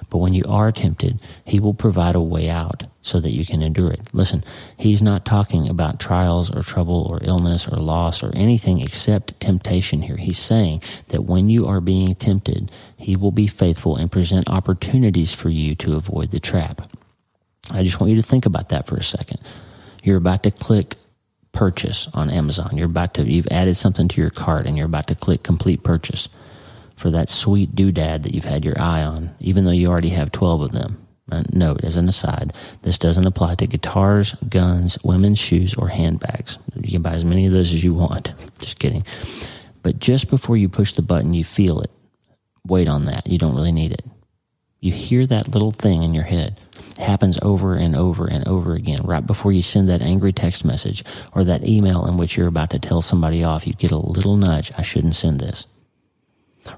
But 0.09 0.17
when 0.17 0.33
you 0.33 0.43
are 0.49 0.71
tempted, 0.71 1.21
He 1.45 1.59
will 1.59 1.73
provide 1.73 2.15
a 2.15 2.21
way 2.21 2.49
out 2.49 2.83
so 3.01 3.19
that 3.19 3.31
you 3.31 3.45
can 3.45 3.61
endure 3.61 3.91
it. 3.91 4.01
Listen, 4.13 4.43
He's 4.77 5.01
not 5.01 5.25
talking 5.25 5.69
about 5.69 5.99
trials 5.99 6.49
or 6.49 6.61
trouble 6.61 7.07
or 7.09 7.19
illness 7.21 7.67
or 7.67 7.77
loss 7.77 8.23
or 8.23 8.31
anything 8.35 8.81
except 8.81 9.39
temptation 9.39 10.01
here. 10.01 10.17
He's 10.17 10.39
saying 10.39 10.81
that 11.09 11.23
when 11.23 11.49
you 11.49 11.67
are 11.67 11.81
being 11.81 12.15
tempted, 12.15 12.71
He 12.97 13.15
will 13.15 13.31
be 13.31 13.47
faithful 13.47 13.95
and 13.95 14.11
present 14.11 14.49
opportunities 14.49 15.33
for 15.33 15.49
you 15.49 15.75
to 15.75 15.95
avoid 15.95 16.31
the 16.31 16.39
trap. 16.39 16.91
I 17.71 17.83
just 17.83 17.99
want 17.99 18.11
you 18.11 18.21
to 18.21 18.27
think 18.27 18.45
about 18.45 18.69
that 18.69 18.87
for 18.87 18.97
a 18.97 19.03
second. 19.03 19.39
You're 20.03 20.17
about 20.17 20.43
to 20.43 20.51
click 20.51 20.95
purchase 21.51 22.07
on 22.13 22.29
Amazon. 22.29 22.77
You're 22.77 22.85
about 22.85 23.13
to, 23.15 23.23
you've 23.23 23.47
added 23.51 23.75
something 23.75 24.07
to 24.07 24.21
your 24.21 24.29
cart 24.29 24.65
and 24.65 24.77
you're 24.77 24.85
about 24.85 25.07
to 25.07 25.15
click 25.15 25.43
complete 25.43 25.83
purchase 25.83 26.29
for 26.99 27.09
that 27.11 27.29
sweet 27.29 27.73
doodad 27.75 28.23
that 28.23 28.33
you've 28.33 28.43
had 28.43 28.65
your 28.65 28.79
eye 28.79 29.01
on, 29.01 29.33
even 29.39 29.63
though 29.63 29.71
you 29.71 29.87
already 29.87 30.09
have 30.09 30.33
12 30.33 30.61
of 30.61 30.71
them. 30.71 31.07
Uh, 31.31 31.43
note, 31.53 31.81
as 31.81 31.95
an 31.95 32.09
aside, 32.09 32.51
this 32.81 32.97
doesn't 32.97 33.25
apply 33.25 33.55
to 33.55 33.67
guitars, 33.67 34.33
guns, 34.49 35.01
women's 35.01 35.39
shoes, 35.39 35.73
or 35.75 35.87
handbags. 35.87 36.57
You 36.75 36.91
can 36.91 37.01
buy 37.01 37.13
as 37.13 37.23
many 37.23 37.45
of 37.45 37.53
those 37.53 37.73
as 37.73 37.85
you 37.85 37.93
want. 37.93 38.33
Just 38.59 38.79
kidding. 38.79 39.05
But 39.81 39.99
just 39.99 40.29
before 40.29 40.57
you 40.57 40.67
push 40.67 40.91
the 40.91 41.01
button, 41.01 41.33
you 41.33 41.45
feel 41.45 41.79
it. 41.79 41.89
Wait 42.67 42.89
on 42.89 43.05
that. 43.05 43.27
You 43.27 43.37
don't 43.37 43.55
really 43.55 43.71
need 43.71 43.93
it. 43.93 44.03
You 44.81 44.91
hear 44.91 45.25
that 45.27 45.47
little 45.47 45.71
thing 45.71 46.03
in 46.03 46.13
your 46.13 46.25
head. 46.25 46.59
It 46.75 46.97
happens 46.97 47.39
over 47.41 47.75
and 47.75 47.95
over 47.95 48.27
and 48.27 48.45
over 48.45 48.73
again. 48.73 49.03
Right 49.03 49.25
before 49.25 49.53
you 49.53 49.61
send 49.61 49.87
that 49.87 50.01
angry 50.01 50.33
text 50.33 50.65
message 50.65 51.05
or 51.31 51.45
that 51.45 51.65
email 51.65 52.05
in 52.05 52.17
which 52.17 52.35
you're 52.35 52.47
about 52.47 52.71
to 52.71 52.79
tell 52.79 53.01
somebody 53.01 53.41
off, 53.41 53.65
you 53.65 53.73
get 53.73 53.93
a 53.93 53.97
little 53.97 54.35
nudge. 54.35 54.73
I 54.77 54.81
shouldn't 54.81 55.15
send 55.15 55.39
this 55.39 55.65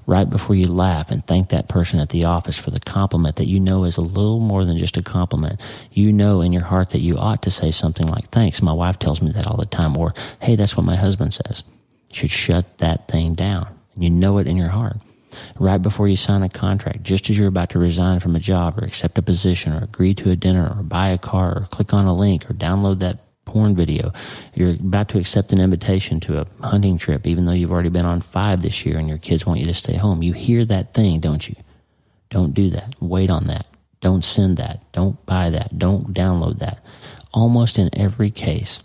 right 0.06 0.28
before 0.28 0.56
you 0.56 0.66
laugh 0.66 1.10
and 1.10 1.26
thank 1.26 1.48
that 1.48 1.68
person 1.68 2.00
at 2.00 2.10
the 2.10 2.24
office 2.24 2.56
for 2.56 2.70
the 2.70 2.80
compliment 2.80 3.36
that 3.36 3.46
you 3.46 3.60
know 3.60 3.84
is 3.84 3.96
a 3.96 4.02
little 4.02 4.40
more 4.40 4.64
than 4.64 4.78
just 4.78 4.96
a 4.96 5.02
compliment. 5.02 5.60
You 5.92 6.12
know 6.12 6.40
in 6.40 6.52
your 6.52 6.64
heart 6.64 6.90
that 6.90 7.00
you 7.00 7.18
ought 7.18 7.42
to 7.42 7.50
say 7.50 7.70
something 7.70 8.06
like, 8.06 8.28
thanks. 8.30 8.62
My 8.62 8.72
wife 8.72 8.98
tells 8.98 9.22
me 9.22 9.30
that 9.32 9.46
all 9.46 9.56
the 9.56 9.66
time. 9.66 9.96
Or, 9.96 10.14
hey, 10.40 10.56
that's 10.56 10.76
what 10.76 10.86
my 10.86 10.96
husband 10.96 11.34
says. 11.34 11.64
You 12.10 12.16
should 12.16 12.30
shut 12.30 12.78
that 12.78 13.08
thing 13.08 13.34
down. 13.34 13.68
And 13.94 14.04
you 14.04 14.10
know 14.10 14.38
it 14.38 14.46
in 14.46 14.56
your 14.56 14.68
heart. 14.68 14.96
Right 15.58 15.80
before 15.80 16.08
you 16.08 16.16
sign 16.16 16.42
a 16.42 16.48
contract, 16.48 17.02
just 17.02 17.30
as 17.30 17.38
you're 17.38 17.48
about 17.48 17.70
to 17.70 17.78
resign 17.78 18.20
from 18.20 18.36
a 18.36 18.40
job 18.40 18.78
or 18.78 18.84
accept 18.84 19.16
a 19.16 19.22
position 19.22 19.72
or 19.72 19.82
agree 19.82 20.14
to 20.14 20.30
a 20.30 20.36
dinner 20.36 20.74
or 20.76 20.82
buy 20.82 21.08
a 21.08 21.18
car 21.18 21.56
or 21.56 21.66
click 21.70 21.94
on 21.94 22.04
a 22.04 22.14
link 22.14 22.50
or 22.50 22.54
download 22.54 22.98
that 22.98 23.18
porn 23.52 23.76
video. 23.76 24.12
You're 24.54 24.70
about 24.70 25.08
to 25.10 25.18
accept 25.18 25.52
an 25.52 25.60
invitation 25.60 26.20
to 26.20 26.40
a 26.40 26.46
hunting 26.66 26.96
trip, 26.96 27.26
even 27.26 27.44
though 27.44 27.52
you've 27.52 27.70
already 27.70 27.90
been 27.90 28.06
on 28.06 28.22
five 28.22 28.62
this 28.62 28.86
year 28.86 28.96
and 28.96 29.10
your 29.10 29.18
kids 29.18 29.44
want 29.44 29.60
you 29.60 29.66
to 29.66 29.74
stay 29.74 29.96
home. 29.96 30.22
You 30.22 30.32
hear 30.32 30.64
that 30.64 30.94
thing, 30.94 31.20
don't 31.20 31.46
you? 31.46 31.54
Don't 32.30 32.54
do 32.54 32.70
that. 32.70 32.94
Wait 32.98 33.28
on 33.28 33.48
that. 33.48 33.66
Don't 34.00 34.24
send 34.24 34.56
that. 34.56 34.90
Don't 34.92 35.24
buy 35.26 35.50
that. 35.50 35.78
Don't 35.78 36.14
download 36.14 36.60
that. 36.60 36.82
Almost 37.34 37.78
in 37.78 37.90
every 37.92 38.30
case, 38.30 38.80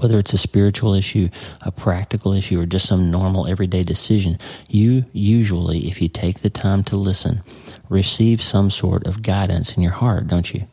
whether 0.00 0.18
it's 0.18 0.32
a 0.32 0.38
spiritual 0.38 0.94
issue, 0.94 1.28
a 1.60 1.70
practical 1.70 2.32
issue, 2.32 2.58
or 2.58 2.64
just 2.64 2.86
some 2.86 3.10
normal 3.10 3.46
everyday 3.46 3.82
decision, 3.82 4.38
you 4.66 5.04
usually, 5.12 5.88
if 5.88 6.00
you 6.00 6.08
take 6.08 6.40
the 6.40 6.48
time 6.48 6.82
to 6.84 6.96
listen, 6.96 7.42
receive 7.90 8.42
some 8.42 8.70
sort 8.70 9.06
of 9.06 9.20
guidance 9.20 9.76
in 9.76 9.82
your 9.82 9.92
heart, 9.92 10.26
don't 10.26 10.54
you? 10.54 10.66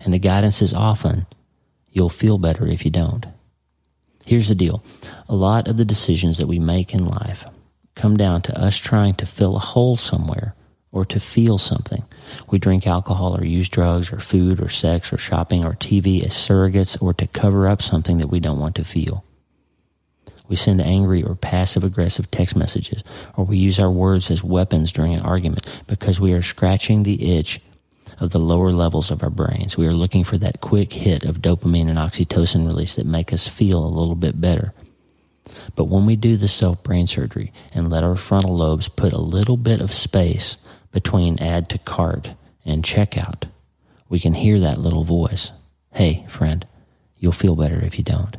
And 0.00 0.12
the 0.12 0.18
guidance 0.18 0.60
is 0.60 0.74
often 0.74 1.26
You'll 1.96 2.10
feel 2.10 2.36
better 2.36 2.66
if 2.66 2.84
you 2.84 2.90
don't. 2.90 3.24
Here's 4.26 4.48
the 4.48 4.54
deal 4.54 4.84
a 5.30 5.34
lot 5.34 5.66
of 5.66 5.78
the 5.78 5.84
decisions 5.86 6.36
that 6.36 6.46
we 6.46 6.58
make 6.58 6.92
in 6.92 7.06
life 7.06 7.46
come 7.94 8.18
down 8.18 8.42
to 8.42 8.60
us 8.60 8.76
trying 8.76 9.14
to 9.14 9.24
fill 9.24 9.56
a 9.56 9.60
hole 9.60 9.96
somewhere 9.96 10.54
or 10.92 11.06
to 11.06 11.18
feel 11.18 11.56
something. 11.56 12.04
We 12.50 12.58
drink 12.58 12.86
alcohol 12.86 13.34
or 13.34 13.46
use 13.46 13.70
drugs 13.70 14.12
or 14.12 14.18
food 14.18 14.60
or 14.60 14.68
sex 14.68 15.10
or 15.10 15.16
shopping 15.16 15.64
or 15.64 15.72
TV 15.72 16.22
as 16.22 16.34
surrogates 16.34 17.00
or 17.00 17.14
to 17.14 17.26
cover 17.28 17.66
up 17.66 17.80
something 17.80 18.18
that 18.18 18.28
we 18.28 18.40
don't 18.40 18.60
want 18.60 18.74
to 18.74 18.84
feel. 18.84 19.24
We 20.48 20.56
send 20.56 20.82
angry 20.82 21.22
or 21.22 21.34
passive 21.34 21.82
aggressive 21.82 22.30
text 22.30 22.56
messages, 22.56 23.04
or 23.38 23.46
we 23.46 23.56
use 23.56 23.80
our 23.80 23.90
words 23.90 24.30
as 24.30 24.44
weapons 24.44 24.92
during 24.92 25.14
an 25.14 25.24
argument 25.24 25.66
because 25.86 26.20
we 26.20 26.34
are 26.34 26.42
scratching 26.42 27.04
the 27.04 27.38
itch 27.38 27.58
of 28.18 28.30
the 28.30 28.38
lower 28.38 28.70
levels 28.70 29.10
of 29.10 29.22
our 29.22 29.30
brains. 29.30 29.76
We 29.76 29.86
are 29.86 29.92
looking 29.92 30.24
for 30.24 30.38
that 30.38 30.60
quick 30.60 30.92
hit 30.92 31.24
of 31.24 31.42
dopamine 31.42 31.88
and 31.88 31.98
oxytocin 31.98 32.66
release 32.66 32.96
that 32.96 33.06
make 33.06 33.32
us 33.32 33.48
feel 33.48 33.84
a 33.84 33.86
little 33.86 34.14
bit 34.14 34.40
better. 34.40 34.72
But 35.74 35.84
when 35.84 36.06
we 36.06 36.16
do 36.16 36.36
the 36.36 36.48
self 36.48 36.82
brain 36.82 37.06
surgery 37.06 37.52
and 37.74 37.90
let 37.90 38.04
our 38.04 38.16
frontal 38.16 38.56
lobes 38.56 38.88
put 38.88 39.12
a 39.12 39.20
little 39.20 39.56
bit 39.56 39.80
of 39.80 39.92
space 39.92 40.56
between 40.92 41.40
add 41.40 41.68
to 41.70 41.78
cart 41.78 42.30
and 42.64 42.82
checkout, 42.82 43.44
we 44.08 44.18
can 44.18 44.34
hear 44.34 44.58
that 44.60 44.80
little 44.80 45.04
voice. 45.04 45.52
Hey, 45.92 46.24
friend, 46.28 46.66
you'll 47.18 47.32
feel 47.32 47.56
better 47.56 47.80
if 47.80 47.98
you 47.98 48.04
don't. 48.04 48.36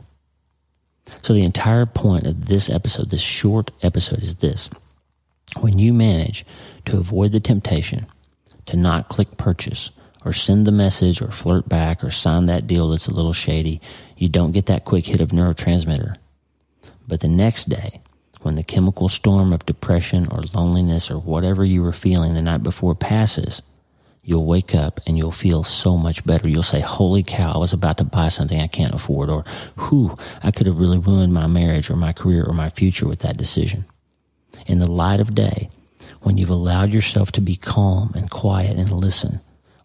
So 1.22 1.34
the 1.34 1.44
entire 1.44 1.86
point 1.86 2.28
of 2.28 2.48
this 2.48 2.70
episode, 2.70 3.10
this 3.10 3.22
short 3.22 3.72
episode 3.82 4.20
is 4.20 4.36
this. 4.36 4.70
When 5.60 5.80
you 5.80 5.94
manage 5.94 6.46
to 6.86 6.98
avoid 6.98 7.32
the 7.32 7.40
temptation 7.40 8.06
to 8.68 8.78
not 8.78 9.10
click 9.10 9.38
purchase 9.38 9.90
or 10.24 10.34
send 10.34 10.68
the 10.68 10.72
message 10.72 11.22
or 11.22 11.32
flirt 11.32 11.68
back 11.68 12.04
or 12.04 12.12
sign 12.12 12.46
that 12.46 12.68
deal 12.68 12.90
that's 12.90 13.08
a 13.08 13.14
little 13.14 13.34
shady, 13.34 13.82
you 14.18 14.30
don't 14.30 14.52
get 14.52 14.66
that 14.68 14.86
quick 14.86 15.06
hit 15.06 15.22
of 15.22 15.30
neurotransmitter. 15.30 16.16
But 17.08 17.22
the 17.22 17.28
next 17.28 17.70
day, 17.70 18.02
when 18.42 18.56
the 18.56 18.64
chemical 18.64 19.10
storm 19.10 19.54
of 19.54 19.66
depression 19.66 20.28
or 20.32 20.42
loneliness 20.54 21.10
or 21.10 21.18
whatever 21.18 21.66
you 21.66 21.82
were 21.82 21.94
feeling 21.94 22.34
the 22.34 22.42
night 22.42 22.64
before 22.64 22.96
passes, 22.96 23.62
you'll 24.24 24.46
wake 24.46 24.76
up 24.76 25.00
and 25.08 25.18
you'll 25.18 25.32
feel 25.32 25.64
so 25.64 25.98
much 25.98 26.26
better. 26.26 26.48
You'll 26.50 26.62
say, 26.64 26.82
Holy 26.82 27.24
cow, 27.24 27.54
I 27.54 27.58
was 27.58 27.74
about 27.74 27.98
to 27.98 28.04
buy 28.04 28.28
something 28.28 28.60
I 28.60 28.68
can't 28.68 28.94
afford, 28.94 29.30
or 29.30 29.46
Whew, 29.88 30.18
I 30.44 30.52
could 30.52 30.68
have 30.68 30.80
really 30.80 30.98
ruined 30.98 31.34
my 31.34 31.48
marriage 31.48 31.90
or 31.90 31.96
my 31.96 32.12
career 32.12 32.44
or 32.44 32.54
my 32.54 32.70
future 32.70 33.08
with 33.08 33.20
that 33.20 33.38
decision. 33.38 33.86
In 34.66 34.80
the 34.80 34.92
light 34.92 35.22
of 35.22 35.34
day, 35.34 35.70
when 36.28 36.38
you've 36.38 36.50
allowed 36.50 36.90
yourself 36.90 37.32
to 37.32 37.40
be 37.40 37.56
calm 37.56 38.12
and 38.14 38.30
quiet 38.30 38.78
and 38.78 38.92
listen, 38.92 39.40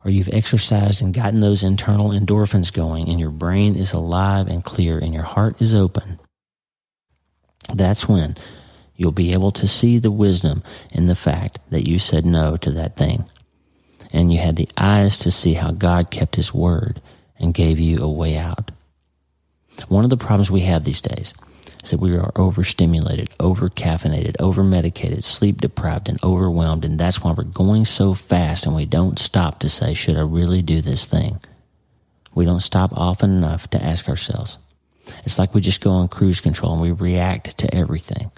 or 0.05 0.11
you've 0.11 0.29
exercised 0.33 1.01
and 1.01 1.15
gotten 1.15 1.39
those 1.39 1.63
internal 1.63 2.11
endorphins 2.11 2.73
going, 2.73 3.09
and 3.09 3.21
your 3.21 3.31
brain 3.31 3.77
is 3.77 3.93
alive 3.93 4.49
and 4.49 4.65
clear, 4.65 4.99
and 4.99 5.15
your 5.15 5.23
heart 5.23 5.63
is 5.63 5.73
open, 5.73 6.19
that's 7.73 8.09
when 8.09 8.37
you'll 8.97 9.13
be 9.13 9.33
able 9.33 9.53
to 9.53 9.69
see 9.69 10.01
the 10.01 10.11
wisdom 10.11 10.65
in 10.91 11.07
the 11.07 11.15
fact 11.15 11.61
that 11.71 11.87
you 11.87 12.01
said 12.01 12.27
no 12.27 12.57
to 12.57 12.73
that 12.73 12.97
thing. 12.97 13.25
And 14.13 14.33
you 14.33 14.41
had 14.41 14.57
the 14.57 14.69
eyes 14.77 15.19
to 15.19 15.31
see 15.31 15.55
how 15.55 15.71
God 15.71 16.11
kept 16.11 16.35
His 16.35 16.53
word 16.53 17.01
and 17.39 17.55
gave 17.55 17.79
you 17.79 18.03
a 18.03 18.11
way 18.11 18.37
out. 18.37 18.73
One 19.87 20.03
of 20.03 20.11
the 20.11 20.17
problems 20.17 20.51
we 20.51 20.63
have 20.63 20.83
these 20.83 21.01
days 21.01 21.35
that 21.91 22.01
we 22.01 22.17
are 22.17 22.33
overstimulated, 22.37 23.29
over 23.41 23.69
caffeinated, 23.69 24.37
over 24.39 24.63
medicated, 24.63 25.25
sleep 25.25 25.61
deprived, 25.61 26.09
and 26.09 26.23
overwhelmed. 26.23 26.85
And 26.85 26.99
that's 26.99 27.23
why 27.23 27.33
we're 27.33 27.45
going 27.45 27.85
so 27.85 28.15
fast 28.15 28.67
and 28.67 28.75
we 28.75 28.87
don't 28.87 29.19
stop 29.19 29.59
to 29.61 29.69
say, 29.69 29.95
should 29.95 30.17
I 30.17 30.23
really 30.23 30.63
do 30.63 30.81
this 30.81 31.07
thing? 31.07 31.41
We 32.35 32.45
don't 32.45 32.61
stop 32.61 32.93
often 32.97 33.31
enough 33.31 33.69
to 33.71 33.83
ask 33.83 34.09
ourselves. 34.09 34.59
It's 35.25 35.39
like 35.39 35.55
we 35.55 35.61
just 35.61 35.81
go 35.81 35.91
on 35.91 36.09
cruise 36.09 36.41
control 36.41 36.73
and 36.73 36.83
we 36.83 36.93
react 36.93 37.59
to 37.59 37.75
everything. 37.75 38.31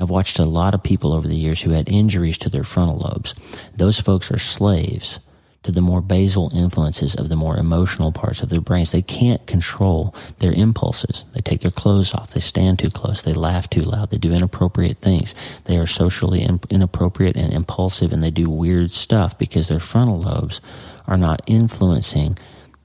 I've 0.00 0.10
watched 0.10 0.38
a 0.38 0.44
lot 0.44 0.74
of 0.74 0.82
people 0.82 1.12
over 1.12 1.26
the 1.26 1.36
years 1.36 1.62
who 1.62 1.70
had 1.70 1.88
injuries 1.88 2.38
to 2.38 2.48
their 2.48 2.64
frontal 2.64 2.98
lobes. 2.98 3.34
Those 3.76 4.00
folks 4.00 4.30
are 4.30 4.38
slaves 4.38 5.20
to 5.64 5.72
the 5.72 5.80
more 5.80 6.00
basal 6.00 6.50
influences 6.54 7.14
of 7.14 7.28
the 7.28 7.36
more 7.36 7.56
emotional 7.56 8.12
parts 8.12 8.40
of 8.40 8.48
their 8.48 8.60
brains. 8.60 8.92
They 8.92 9.02
can't 9.02 9.44
control 9.46 10.14
their 10.38 10.52
impulses. 10.52 11.24
They 11.34 11.40
take 11.40 11.60
their 11.60 11.70
clothes 11.70 12.14
off. 12.14 12.30
They 12.30 12.40
stand 12.40 12.78
too 12.78 12.90
close. 12.90 13.22
They 13.22 13.32
laugh 13.32 13.68
too 13.68 13.82
loud. 13.82 14.10
They 14.10 14.18
do 14.18 14.32
inappropriate 14.32 14.98
things. 14.98 15.34
They 15.64 15.76
are 15.76 15.86
socially 15.86 16.42
inappropriate 16.70 17.36
and 17.36 17.52
impulsive 17.52 18.12
and 18.12 18.22
they 18.22 18.30
do 18.30 18.48
weird 18.48 18.90
stuff 18.90 19.36
because 19.36 19.68
their 19.68 19.80
frontal 19.80 20.20
lobes 20.20 20.60
are 21.06 21.18
not 21.18 21.42
influencing 21.46 22.38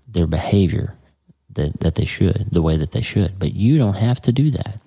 their 0.08 0.28
behavior 0.28 0.96
that, 1.52 1.80
that 1.82 1.96
they 1.96 2.06
should, 2.06 2.48
the 2.52 2.62
way 2.62 2.78
that 2.78 2.92
they 2.92 3.02
should. 3.02 3.38
But 3.38 3.54
you 3.54 3.78
don't 3.78 3.98
have 3.98 4.22
to 4.22 4.32
do 4.32 4.50
that 4.52 4.78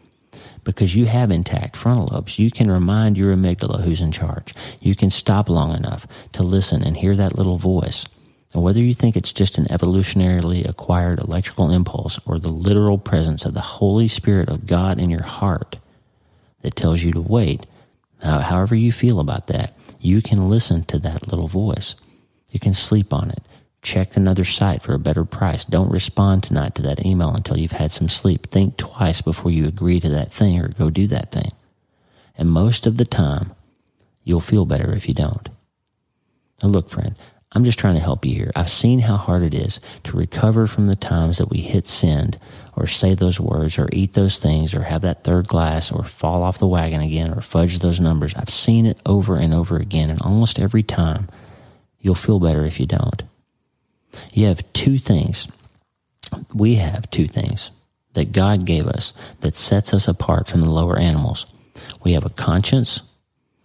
because 0.66 0.96
you 0.96 1.06
have 1.06 1.30
intact 1.30 1.76
frontal 1.76 2.08
lobes. 2.12 2.38
You 2.38 2.50
can 2.50 2.70
remind 2.70 3.16
your 3.16 3.34
amygdala 3.34 3.84
who's 3.84 4.00
in 4.00 4.10
charge. 4.10 4.52
You 4.80 4.96
can 4.96 5.10
stop 5.10 5.48
long 5.48 5.74
enough 5.74 6.06
to 6.32 6.42
listen 6.42 6.82
and 6.82 6.96
hear 6.96 7.14
that 7.16 7.36
little 7.36 7.56
voice. 7.56 8.04
And 8.52 8.62
whether 8.62 8.80
you 8.80 8.92
think 8.92 9.16
it's 9.16 9.32
just 9.32 9.58
an 9.58 9.66
evolutionarily 9.66 10.68
acquired 10.68 11.20
electrical 11.20 11.70
impulse 11.70 12.18
or 12.26 12.38
the 12.38 12.50
literal 12.50 12.98
presence 12.98 13.44
of 13.44 13.54
the 13.54 13.60
Holy 13.60 14.08
Spirit 14.08 14.48
of 14.48 14.66
God 14.66 14.98
in 14.98 15.08
your 15.08 15.24
heart 15.24 15.78
that 16.62 16.74
tells 16.74 17.02
you 17.02 17.12
to 17.12 17.20
wait, 17.20 17.64
however 18.20 18.74
you 18.74 18.90
feel 18.90 19.20
about 19.20 19.46
that, 19.46 19.72
you 20.00 20.20
can 20.20 20.50
listen 20.50 20.84
to 20.84 20.98
that 20.98 21.28
little 21.28 21.48
voice. 21.48 21.94
You 22.50 22.58
can 22.58 22.72
sleep 22.72 23.12
on 23.12 23.30
it 23.30 23.42
check 23.86 24.16
another 24.16 24.44
site 24.44 24.82
for 24.82 24.92
a 24.92 24.98
better 24.98 25.24
price. 25.24 25.64
Don't 25.64 25.92
respond 25.92 26.42
tonight 26.42 26.74
to 26.74 26.82
that 26.82 27.06
email 27.06 27.32
until 27.32 27.56
you've 27.56 27.72
had 27.72 27.92
some 27.92 28.08
sleep. 28.08 28.48
Think 28.48 28.76
twice 28.76 29.22
before 29.22 29.52
you 29.52 29.66
agree 29.66 30.00
to 30.00 30.08
that 30.10 30.32
thing 30.32 30.58
or 30.58 30.68
go 30.68 30.90
do 30.90 31.06
that 31.06 31.30
thing. 31.30 31.52
And 32.36 32.50
most 32.50 32.86
of 32.86 32.96
the 32.96 33.04
time, 33.04 33.52
you'll 34.24 34.40
feel 34.40 34.66
better 34.66 34.92
if 34.92 35.06
you 35.06 35.14
don't. 35.14 35.48
Now, 36.62 36.68
look, 36.70 36.90
friend, 36.90 37.14
I'm 37.52 37.64
just 37.64 37.78
trying 37.78 37.94
to 37.94 38.00
help 38.00 38.24
you 38.24 38.34
here. 38.34 38.50
I've 38.56 38.70
seen 38.70 38.98
how 38.98 39.16
hard 39.16 39.42
it 39.42 39.54
is 39.54 39.80
to 40.04 40.16
recover 40.16 40.66
from 40.66 40.88
the 40.88 40.96
times 40.96 41.38
that 41.38 41.48
we 41.48 41.60
hit 41.60 41.86
send 41.86 42.38
or 42.76 42.86
say 42.88 43.14
those 43.14 43.38
words 43.38 43.78
or 43.78 43.88
eat 43.92 44.14
those 44.14 44.38
things 44.38 44.74
or 44.74 44.82
have 44.82 45.02
that 45.02 45.22
third 45.22 45.46
glass 45.46 45.92
or 45.92 46.04
fall 46.04 46.42
off 46.42 46.58
the 46.58 46.66
wagon 46.66 47.00
again 47.00 47.32
or 47.32 47.40
fudge 47.40 47.78
those 47.78 48.00
numbers. 48.00 48.34
I've 48.34 48.50
seen 48.50 48.84
it 48.84 49.00
over 49.06 49.36
and 49.36 49.54
over 49.54 49.76
again, 49.76 50.10
and 50.10 50.20
almost 50.20 50.58
every 50.58 50.82
time, 50.82 51.28
you'll 52.00 52.16
feel 52.16 52.40
better 52.40 52.66
if 52.66 52.80
you 52.80 52.86
don't. 52.86 53.22
You 54.32 54.46
have 54.46 54.72
two 54.72 54.98
things. 54.98 55.48
We 56.54 56.76
have 56.76 57.10
two 57.10 57.26
things 57.26 57.70
that 58.14 58.32
God 58.32 58.64
gave 58.64 58.86
us 58.86 59.12
that 59.40 59.56
sets 59.56 59.94
us 59.94 60.08
apart 60.08 60.48
from 60.48 60.62
the 60.62 60.70
lower 60.70 60.98
animals. 60.98 61.46
We 62.04 62.12
have 62.12 62.24
a 62.24 62.30
conscience 62.30 63.02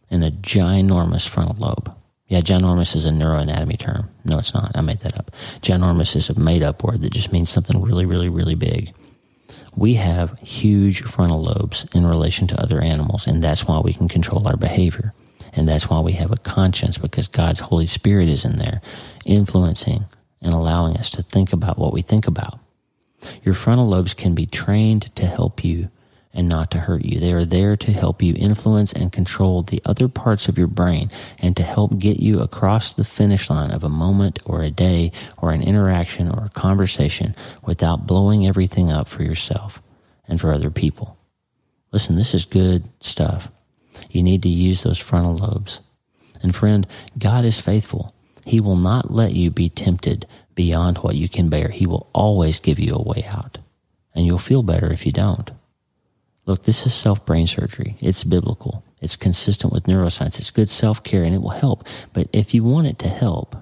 and 0.10 0.24
a 0.24 0.32
ginormous 0.32 1.28
frontal 1.28 1.56
lobe. 1.58 1.96
Yeah, 2.28 2.42
ginormous 2.42 2.96
is 2.96 3.06
a 3.06 3.10
neuroanatomy 3.10 3.78
term. 3.78 4.10
No, 4.24 4.40
it's 4.40 4.54
not. 4.54 4.72
I 4.76 4.82
made 4.82 5.02
that 5.02 5.18
up. 5.18 5.32
Ginormous 5.62 6.16
is 6.16 6.30
a 6.30 6.40
made 6.40 6.64
up 6.64 6.84
word 6.84 7.02
that 7.02 7.12
just 7.14 7.32
means 7.32 7.50
something 7.50 7.82
really, 7.82 8.06
really, 8.06 8.30
really 8.30 8.56
big. 8.56 8.94
We 9.76 9.96
have 9.96 10.38
huge 10.40 11.02
frontal 11.02 11.42
lobes 11.42 11.86
in 11.94 12.06
relation 12.06 12.48
to 12.48 12.62
other 12.62 12.82
animals, 12.82 13.28
and 13.28 13.44
that's 13.44 13.68
why 13.68 13.80
we 13.80 13.94
can 13.94 14.08
control 14.08 14.48
our 14.48 14.58
behavior. 14.58 15.14
And 15.54 15.68
that's 15.68 15.90
why 15.90 16.00
we 16.00 16.14
have 16.14 16.32
a 16.32 16.38
conscience 16.38 16.98
because 16.98 17.28
God's 17.28 17.60
Holy 17.60 17.88
Spirit 17.88 18.30
is 18.30 18.46
in 18.46 18.58
there 18.58 18.82
influencing 19.26 20.06
and 20.42 20.54
allowing 20.54 20.98
us 20.98 21.10
to 21.12 21.24
think 21.24 21.54
about 21.54 21.78
what 21.78 21.94
we 21.94 22.02
think 22.02 22.28
about. 22.28 22.60
Your 23.44 23.54
frontal 23.54 23.88
lobes 23.88 24.14
can 24.14 24.34
be 24.34 24.46
trained 24.46 25.16
to 25.16 25.26
help 25.26 25.64
you 25.64 25.90
and 26.34 26.48
not 26.48 26.72
to 26.72 26.80
hurt 26.80 27.04
you. 27.04 27.20
They 27.20 27.34
are 27.34 27.46
there 27.46 27.76
to 27.76 27.92
help 27.92 28.22
you 28.22 28.34
influence 28.38 28.94
and 28.94 29.12
control 29.12 29.62
the 29.62 29.82
other 29.86 30.08
parts 30.08 30.48
of 30.48 30.58
your 30.58 30.68
brain 30.68 31.12
and 31.40 31.56
to 31.58 31.64
help 31.64 32.00
get 32.00 32.20
you 32.20 32.40
across 32.40 32.94
the 32.94 33.04
finish 33.04 33.50
line 33.50 33.72
of 33.72 33.84
a 33.84 33.90
moment 33.90 34.40
or 34.46 34.62
a 34.62 34.72
day 34.72 35.12
or 35.38 35.52
an 35.52 35.62
interaction 35.62 36.30
or 36.30 36.46
a 36.46 36.50
conversation 36.50 37.36
without 37.64 38.08
blowing 38.08 38.48
everything 38.48 38.92
up 38.92 39.08
for 39.08 39.24
yourself 39.24 39.82
and 40.28 40.40
for 40.40 40.54
other 40.54 40.72
people. 40.72 41.18
Listen, 41.92 42.16
this 42.16 42.34
is 42.34 42.46
good 42.46 42.88
stuff. 43.02 43.50
You 44.10 44.24
need 44.24 44.44
to 44.44 44.50
use 44.50 44.84
those 44.84 45.00
frontal 45.00 45.36
lobes. 45.36 45.82
And 46.42 46.56
friend, 46.56 46.88
God 47.18 47.44
is 47.44 47.60
faithful. 47.60 48.16
He 48.46 48.60
will 48.60 48.76
not 48.76 49.12
let 49.12 49.34
you 49.34 49.52
be 49.52 49.70
tempted 49.70 50.28
beyond 50.56 51.00
what 51.00 51.16
you 51.16 51.30
can 51.30 51.50
bear. 51.50 51.70
He 51.70 51.88
will 51.88 52.10
always 52.14 52.60
give 52.60 52.80
you 52.80 52.96
a 52.96 53.02
way 53.02 53.26
out. 53.28 53.60
And 54.14 54.26
you'll 54.26 54.38
feel 54.38 54.64
better 54.64 54.92
if 54.92 55.06
you 55.06 55.12
don't. 55.12 55.52
Look, 56.46 56.64
this 56.64 56.86
is 56.86 56.94
self 56.94 57.26
brain 57.26 57.48
surgery. 57.48 57.96
It's 58.02 58.24
biblical. 58.24 58.84
It's 59.00 59.16
consistent 59.16 59.74
with 59.74 59.84
neuroscience. 59.84 60.40
It's 60.40 60.52
good 60.52 60.70
self 60.70 61.04
care 61.04 61.24
and 61.24 61.34
it 61.34 61.42
will 61.42 61.50
help. 61.50 61.86
But 62.14 62.28
if 62.34 62.54
you 62.54 62.64
want 62.64 62.88
it 62.88 63.00
to 63.00 63.08
help, 63.08 63.56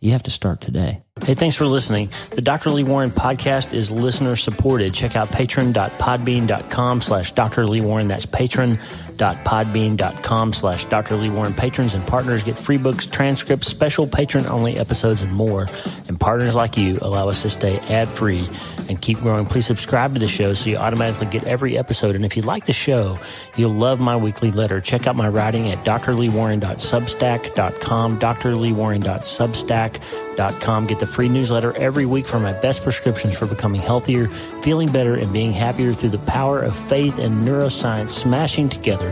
you 0.00 0.10
have 0.10 0.22
to 0.24 0.30
start 0.30 0.60
today. 0.60 1.02
Hey, 1.24 1.34
thanks 1.34 1.54
for 1.54 1.64
listening. 1.64 2.10
The 2.32 2.42
Dr. 2.42 2.70
Lee 2.70 2.82
Warren 2.82 3.10
podcast 3.10 3.72
is 3.72 3.92
listener 3.92 4.34
supported. 4.34 4.92
Check 4.92 5.14
out 5.14 5.30
patron.podbean.com 5.30 7.00
slash 7.00 7.32
Dr. 7.32 7.66
Lee 7.66 7.82
Warren. 7.82 8.08
That's 8.08 8.26
patron 8.26 8.78
patreon.podbean.com 9.22 10.52
slash 10.52 10.84
Dr. 10.86 11.16
Lee 11.16 11.30
Warren. 11.30 11.54
Patrons 11.54 11.94
and 11.94 12.06
partners 12.06 12.42
get 12.42 12.58
free 12.58 12.78
books, 12.78 13.06
transcripts, 13.06 13.68
special 13.68 14.06
patron-only 14.06 14.78
episodes, 14.78 15.22
and 15.22 15.32
more. 15.32 15.68
And 16.08 16.18
partners 16.18 16.54
like 16.54 16.76
you 16.76 16.98
allow 17.02 17.28
us 17.28 17.42
to 17.42 17.50
stay 17.50 17.78
ad-free 17.88 18.48
and 18.88 19.00
keep 19.00 19.18
growing. 19.18 19.46
Please 19.46 19.66
subscribe 19.66 20.14
to 20.14 20.20
the 20.20 20.28
show 20.28 20.52
so 20.52 20.70
you 20.70 20.76
automatically 20.76 21.26
get 21.26 21.44
every 21.44 21.78
episode. 21.78 22.16
And 22.16 22.24
if 22.24 22.36
you 22.36 22.42
like 22.42 22.66
the 22.66 22.72
show, 22.72 23.18
you'll 23.56 23.70
love 23.70 24.00
my 24.00 24.16
weekly 24.16 24.50
letter. 24.50 24.80
Check 24.80 25.06
out 25.06 25.14
my 25.16 25.28
writing 25.28 25.70
at 25.70 25.84
drleewarren.substack.com, 25.84 28.18
drleewarren.substack.com. 28.18 30.86
Get 30.86 30.98
the 30.98 31.06
free 31.06 31.28
newsletter 31.28 31.76
every 31.76 32.06
week 32.06 32.26
for 32.26 32.40
my 32.40 32.52
best 32.60 32.82
prescriptions 32.82 33.36
for 33.36 33.46
becoming 33.46 33.80
healthier, 33.80 34.26
feeling 34.62 34.90
better, 34.90 35.14
and 35.14 35.32
being 35.32 35.52
happier 35.52 35.94
through 35.94 36.10
the 36.10 36.18
power 36.18 36.60
of 36.60 36.74
faith 36.74 37.18
and 37.18 37.42
neuroscience 37.42 38.10
smashing 38.10 38.68
together 38.68 39.11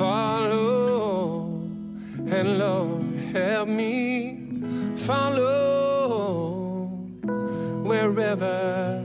follow. 0.00 1.60
And 2.36 2.58
Lord, 2.58 3.04
help 3.36 3.68
me 3.68 4.38
follow 4.96 6.86
wherever. 7.84 8.99